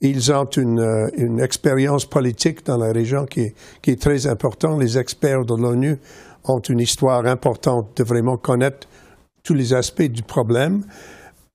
Ils 0.00 0.32
ont 0.32 0.46
une, 0.56 0.80
euh, 0.80 1.06
une 1.16 1.38
expérience 1.38 2.04
politique 2.04 2.66
dans 2.66 2.78
la 2.78 2.90
région 2.90 3.26
qui 3.26 3.42
est, 3.42 3.54
qui 3.80 3.92
est 3.92 4.02
très 4.02 4.26
importante. 4.26 4.80
Les 4.80 4.98
experts 4.98 5.44
de 5.44 5.54
l'ONU 5.54 5.98
ont 6.46 6.58
une 6.58 6.80
histoire 6.80 7.24
importante 7.26 7.96
de 7.96 8.02
vraiment 8.02 8.38
connaître 8.38 8.88
tous 9.44 9.54
les 9.54 9.72
aspects 9.72 10.02
du 10.02 10.24
problème. 10.24 10.82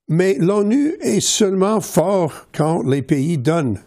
Mais 0.10 0.36
l'ONU 0.40 0.96
est 1.02 1.20
seulement 1.20 1.82
fort 1.82 2.48
quand 2.56 2.84
les 2.84 3.02
pays 3.02 3.38
donnent 3.38 3.80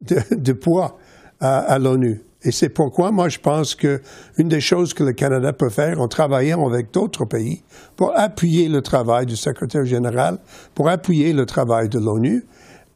de, 0.00 0.52
poids 0.52 0.98
à, 1.40 1.78
l'ONU. 1.78 2.22
Et 2.42 2.52
c'est 2.52 2.68
pourquoi 2.68 3.10
moi 3.10 3.28
je 3.28 3.38
pense 3.38 3.74
qu'une 3.74 4.00
des 4.36 4.60
choses 4.60 4.94
que 4.94 5.02
le 5.02 5.12
Canada 5.12 5.52
peut 5.52 5.70
faire 5.70 6.00
en 6.00 6.08
travaillant 6.08 6.66
avec 6.66 6.92
d'autres 6.92 7.24
pays 7.24 7.62
pour 7.96 8.16
appuyer 8.16 8.68
le 8.68 8.80
travail 8.80 9.26
du 9.26 9.36
secrétaire 9.36 9.84
général, 9.84 10.38
pour 10.74 10.88
appuyer 10.88 11.32
le 11.32 11.46
travail 11.46 11.88
de 11.88 11.98
l'ONU, 11.98 12.44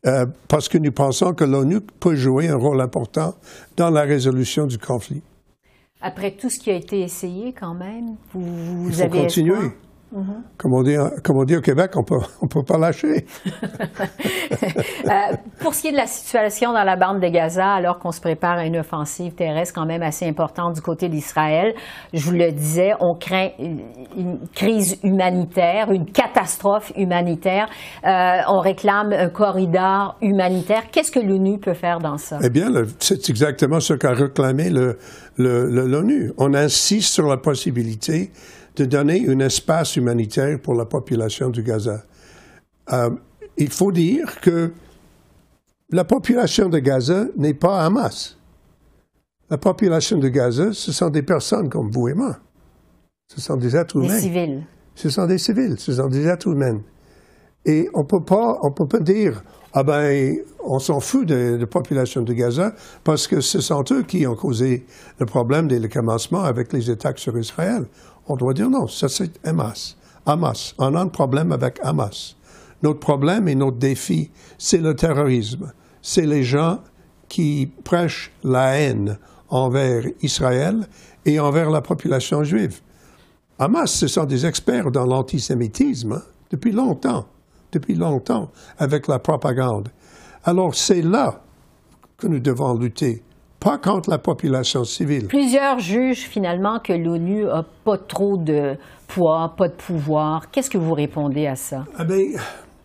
euh, 0.07 0.27
parce 0.49 0.69
que 0.69 0.79
nous 0.79 0.93
pensons 0.93 1.35
que 1.35 1.45
l'ONU 1.45 1.81
peut 1.81 2.17
jouer 2.17 2.49
un 2.49 2.57
rôle 2.57 2.81
important 2.81 3.35
dans 3.77 3.91
la 3.91 4.03
résolution 4.03 4.67
du 4.67 4.79
conflit. 4.79 5.23
Après 6.01 6.33
tout 6.33 6.51
ce 6.51 6.59
qui 6.59 6.71
a 6.71 6.75
été 6.75 7.01
essayé 7.01 7.53
quand 7.53 7.75
même, 7.75 8.17
vous, 8.33 8.89
Il 8.89 8.95
faut 8.95 9.09
continuer. 9.09 9.71
Mm-hmm. 10.13 10.43
Comme, 10.59 10.75
on 10.75 10.83
dit, 10.83 10.97
comme, 11.25 11.39
on 11.39 11.45
dit, 11.45 11.57
au 11.57 11.61
Québec, 11.61 11.93
on 11.97 12.05
peut, 12.05 12.19
ne 12.43 12.49
peut 12.49 12.65
pas 12.65 12.79
lâcher. 12.79 13.27
Euh, 15.05 15.37
pour 15.61 15.75
ce 15.75 15.83
qui 15.83 15.89
est 15.89 15.93
de 15.93 15.97
la 15.97 16.07
situation 16.07 16.73
dans 16.73 16.85
la 16.85 16.97
bande 16.97 17.21
de 17.21 17.27
Gaza, 17.29 17.73
alors 17.73 17.99
qu'on 17.99 18.13
se 18.13 18.21
prépare 18.21 18.59
à 18.59 18.67
une 18.67 18.79
offensive 18.79 19.35
terrestre 19.35 19.75
quand 19.75 19.85
même 19.85 20.03
assez 20.03 20.27
importante 20.27 20.75
du 20.75 20.81
côté 20.81 21.09
d'Israël, 21.09 21.75
je 22.13 22.25
vous 22.25 22.33
le 22.33 22.53
disais, 22.53 22.93
on 23.01 23.15
craint 23.15 23.49
une 23.59 24.39
crise 24.55 24.99
humanitaire, 25.03 25.91
une 25.91 26.07
catastrophe 26.07 26.93
humanitaire. 26.97 27.69
Euh, 28.05 28.39
on 28.49 28.61
réclame 28.61 29.13
un 29.13 29.29
corridor 29.29 30.17
humanitaire. 30.23 30.91
Qu'est-ce 30.91 31.11
que 31.11 31.21
l'ONU 31.21 31.59
peut 31.59 31.75
faire 31.75 31.99
dans 31.99 32.17
ça? 32.17 32.39
Eh 32.43 32.51
bien, 32.51 32.71
c'est 32.99 33.29
exactement 33.29 33.81
ce 33.81 33.95
qu'a 33.95 34.13
réclamé 34.13 34.71
l'ONU. 34.71 34.97
Le, 35.39 36.35
on 36.39 36.55
insiste 36.55 37.13
sur 37.13 37.27
la 37.27 37.37
possibilité 37.37 38.31
de 38.77 38.85
donner 38.85 39.29
un 39.29 39.39
espace 39.41 39.97
humanitaire 39.97 40.59
pour 40.63 40.75
la 40.75 40.87
population 40.87 41.51
du 41.51 41.63
Gaza. 41.63 42.03
Euh, 42.93 43.11
il 43.57 43.71
faut 43.71 43.93
dire 43.93 44.41
que 44.41 44.73
la 45.91 46.05
population 46.05 46.69
de 46.69 46.79
Gaza 46.79 47.27
n'est 47.37 47.55
pas 47.55 47.85
Hamas. 47.85 48.39
La 49.51 49.59
population 49.59 50.19
de 50.19 50.29
Gaza, 50.29 50.73
ce 50.73 50.93
sont 50.93 51.11
des 51.11 51.23
personnes 51.23 51.69
comme 51.69 51.91
vous 51.91 52.09
et 52.09 52.15
moi. 52.15 52.39
Ce 53.29 53.41
sont 53.41 53.57
des 53.57 53.77
êtres 53.77 53.97
humains. 53.97 54.15
Des 54.15 54.21
civils. 54.21 54.63
Ce 54.95 55.11
sont 55.11 55.27
des 55.27 55.39
civils, 55.39 55.79
ce 55.79 55.93
sont 55.93 56.09
des 56.09 56.27
êtres 56.27 56.49
humains. 56.49 56.81
Et 57.65 57.89
on 57.95 58.05
peut 58.05 58.25
pas, 58.25 58.59
on 58.63 58.73
peut 58.73 58.89
pas 58.89 59.01
dire, 59.01 59.43
ah 59.73 59.85
ben, 59.85 60.37
on 60.65 60.79
s'en 60.79 61.01
fout 61.01 61.27
de 61.27 61.57
la 61.59 61.67
population 61.67 62.23
de 62.23 62.33
Gaza 62.33 62.75
parce 63.05 63.27
que 63.27 63.41
ce 63.41 63.61
sont 63.61 63.85
eux 63.91 64.03
qui 64.03 64.27
ont 64.27 64.35
causé 64.35 64.85
le 65.19 65.27
problème 65.27 65.69
dès 65.69 65.79
le 65.79 65.89
commencement 65.89 66.43
avec 66.43 66.73
les 66.73 66.91
attaques 66.91 67.19
sur 67.19 67.39
Israël. 67.39 67.85
On 68.27 68.37
doit 68.37 68.55
dire 68.55 68.71
non, 68.71 68.87
ça 68.87 69.09
c'est 69.09 69.45
Hamas. 69.47 69.97
Hamas. 70.27 70.75
On 70.79 70.95
a 70.95 71.01
un 71.01 71.09
problème 71.09 71.53
avec 71.53 71.79
Hamas. 71.83 72.37
Notre 72.83 73.01
problème 73.01 73.49
et 73.49 73.55
notre 73.55 73.79
défi, 73.79 74.31
c'est 74.59 74.79
le 74.79 74.95
terrorisme. 74.95 75.73
C'est 76.01 76.27
les 76.27 76.43
gens 76.43 76.81
qui 77.29 77.71
prêchent 77.85 78.33
la 78.43 78.79
haine 78.79 79.19
envers 79.49 80.05
Israël 80.23 80.89
et 81.25 81.39
envers 81.39 81.71
la 81.71 81.81
population 81.81 82.43
juive. 82.45 82.81
Hamas, 83.59 83.93
ce 83.93 84.09
sont 84.09 84.25
des 84.25 84.47
experts 84.47 84.91
dans 84.91 85.07
l'antisémitisme 85.07 86.13
hein, 86.13 86.23
depuis 86.51 86.73
longtemps, 86.73 87.27
depuis 87.71 87.95
longtemps, 87.95 88.51
avec 88.79 89.07
la 89.09 89.19
propagande. 89.19 89.89
Alors 90.45 90.75
c'est 90.75 91.03
là 91.03 91.43
que 92.17 92.27
nous 92.27 92.41
devons 92.41 92.75
lutter 92.75 93.23
pas 93.63 93.79
contre 93.79 94.11
la 94.11 94.19
population 94.19 94.83
civile. 94.85 95.29
Plusieurs 95.29 95.79
jugent 95.79 96.27
finalement 96.29 96.81
que 96.81 96.93
l'ONU 96.93 97.45
n'a 97.45 97.65
pas 97.85 97.97
trop 97.97 98.37
de 98.37 98.77
poids, 99.07 99.55
pas 99.57 99.69
de 99.69 99.75
pouvoir. 99.75 100.51
Qu'est-ce 100.51 100.69
que 100.69 100.79
vous 100.79 100.95
répondez 100.95 101.47
à 101.47 101.55
ça? 101.55 101.85
Ah 101.97 102.05
ben, 102.05 102.21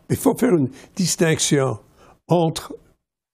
il 0.10 0.16
faut 0.16 0.36
faire 0.36 0.54
une 0.54 0.70
distinction 0.96 1.80
entre 2.28 2.76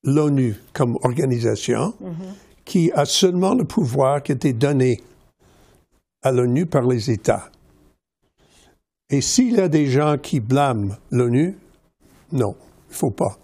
l'ONU 0.03 0.55
comme 0.73 0.97
organisation 1.03 1.93
mm-hmm. 2.01 2.63
qui 2.63 2.91
a 2.93 3.05
seulement 3.05 3.53
le 3.55 3.65
pouvoir 3.65 4.23
qui 4.23 4.31
a 4.31 4.35
été 4.35 4.53
donné 4.53 5.01
à 6.23 6.31
l'ONU 6.31 6.65
par 6.65 6.83
les 6.83 7.11
États. 7.11 7.49
Et 9.09 9.19
s'il 9.19 9.55
y 9.55 9.59
a 9.59 9.67
des 9.67 9.87
gens 9.87 10.17
qui 10.17 10.39
blâment 10.39 10.95
l'ONU, 11.11 11.57
non, 12.31 12.55
il 12.87 12.91
ne 12.91 12.95
faut 12.95 13.11
pas. 13.11 13.37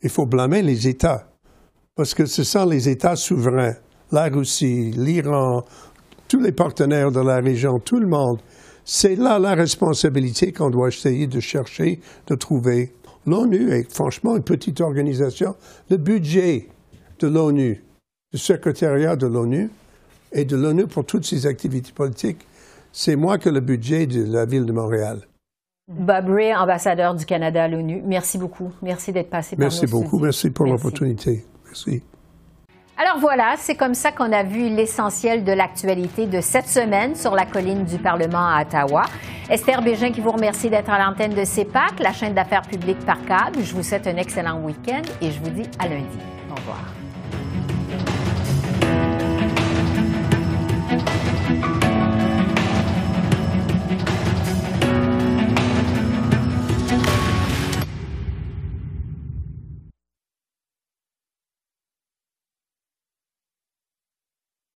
Il 0.00 0.10
faut 0.10 0.26
blâmer 0.26 0.62
les 0.62 0.86
États 0.86 1.31
parce 1.94 2.14
que 2.14 2.26
ce 2.26 2.42
sont 2.42 2.66
les 2.66 2.88
États 2.88 3.16
souverains, 3.16 3.74
la 4.10 4.24
Russie, 4.24 4.92
l'Iran, 4.92 5.62
tous 6.28 6.40
les 6.40 6.52
partenaires 6.52 7.12
de 7.12 7.20
la 7.20 7.40
région, 7.40 7.78
tout 7.78 7.98
le 7.98 8.06
monde. 8.06 8.40
C'est 8.84 9.16
là 9.16 9.38
la 9.38 9.54
responsabilité 9.54 10.52
qu'on 10.52 10.70
doit 10.70 10.88
essayer 10.88 11.26
de 11.26 11.40
chercher, 11.40 12.00
de 12.26 12.34
trouver. 12.34 12.92
L'ONU 13.26 13.70
est 13.70 13.92
franchement 13.92 14.36
une 14.36 14.42
petite 14.42 14.80
organisation. 14.80 15.54
Le 15.90 15.98
budget 15.98 16.68
de 17.20 17.28
l'ONU, 17.28 17.84
du 18.32 18.38
secrétariat 18.38 19.14
de 19.14 19.26
l'ONU 19.26 19.70
et 20.32 20.44
de 20.44 20.56
l'ONU 20.56 20.86
pour 20.86 21.04
toutes 21.04 21.24
ses 21.24 21.46
activités 21.46 21.92
politiques, 21.92 22.40
c'est 22.90 23.16
moins 23.16 23.38
que 23.38 23.48
le 23.48 23.60
budget 23.60 24.06
de 24.06 24.24
la 24.24 24.46
ville 24.46 24.64
de 24.64 24.72
Montréal. 24.72 25.20
Bob 25.88 26.28
Ray, 26.28 26.54
ambassadeur 26.54 27.14
du 27.14 27.26
Canada 27.26 27.64
à 27.64 27.68
l'ONU, 27.68 28.02
merci 28.04 28.38
beaucoup. 28.38 28.72
Merci 28.82 29.12
d'être 29.12 29.30
passé 29.30 29.56
par 29.56 29.64
Merci 29.64 29.86
beaucoup. 29.86 30.18
Merci 30.18 30.50
pour 30.50 30.66
l'opportunité. 30.66 31.44
Alors 32.98 33.18
voilà, 33.18 33.54
c'est 33.58 33.74
comme 33.74 33.94
ça 33.94 34.12
qu'on 34.12 34.32
a 34.32 34.42
vu 34.42 34.68
l'essentiel 34.68 35.44
de 35.44 35.52
l'actualité 35.52 36.26
de 36.26 36.40
cette 36.40 36.68
semaine 36.68 37.14
sur 37.14 37.34
la 37.34 37.46
colline 37.46 37.84
du 37.84 37.98
Parlement 37.98 38.46
à 38.46 38.62
Ottawa. 38.62 39.04
Esther 39.50 39.82
Bégin 39.82 40.12
qui 40.12 40.20
vous 40.20 40.30
remercie 40.30 40.70
d'être 40.70 40.90
à 40.90 41.04
l'antenne 41.04 41.34
de 41.34 41.44
CEPAC, 41.44 41.98
la 42.00 42.12
chaîne 42.12 42.34
d'affaires 42.34 42.62
publiques 42.62 43.04
par 43.04 43.24
câble. 43.24 43.60
Je 43.62 43.74
vous 43.74 43.82
souhaite 43.82 44.06
un 44.06 44.16
excellent 44.16 44.60
week-end 44.60 45.02
et 45.20 45.30
je 45.30 45.40
vous 45.40 45.50
dis 45.50 45.68
à 45.78 45.88
lundi. 45.88 46.18
Au 46.50 46.54
revoir. 46.54 47.01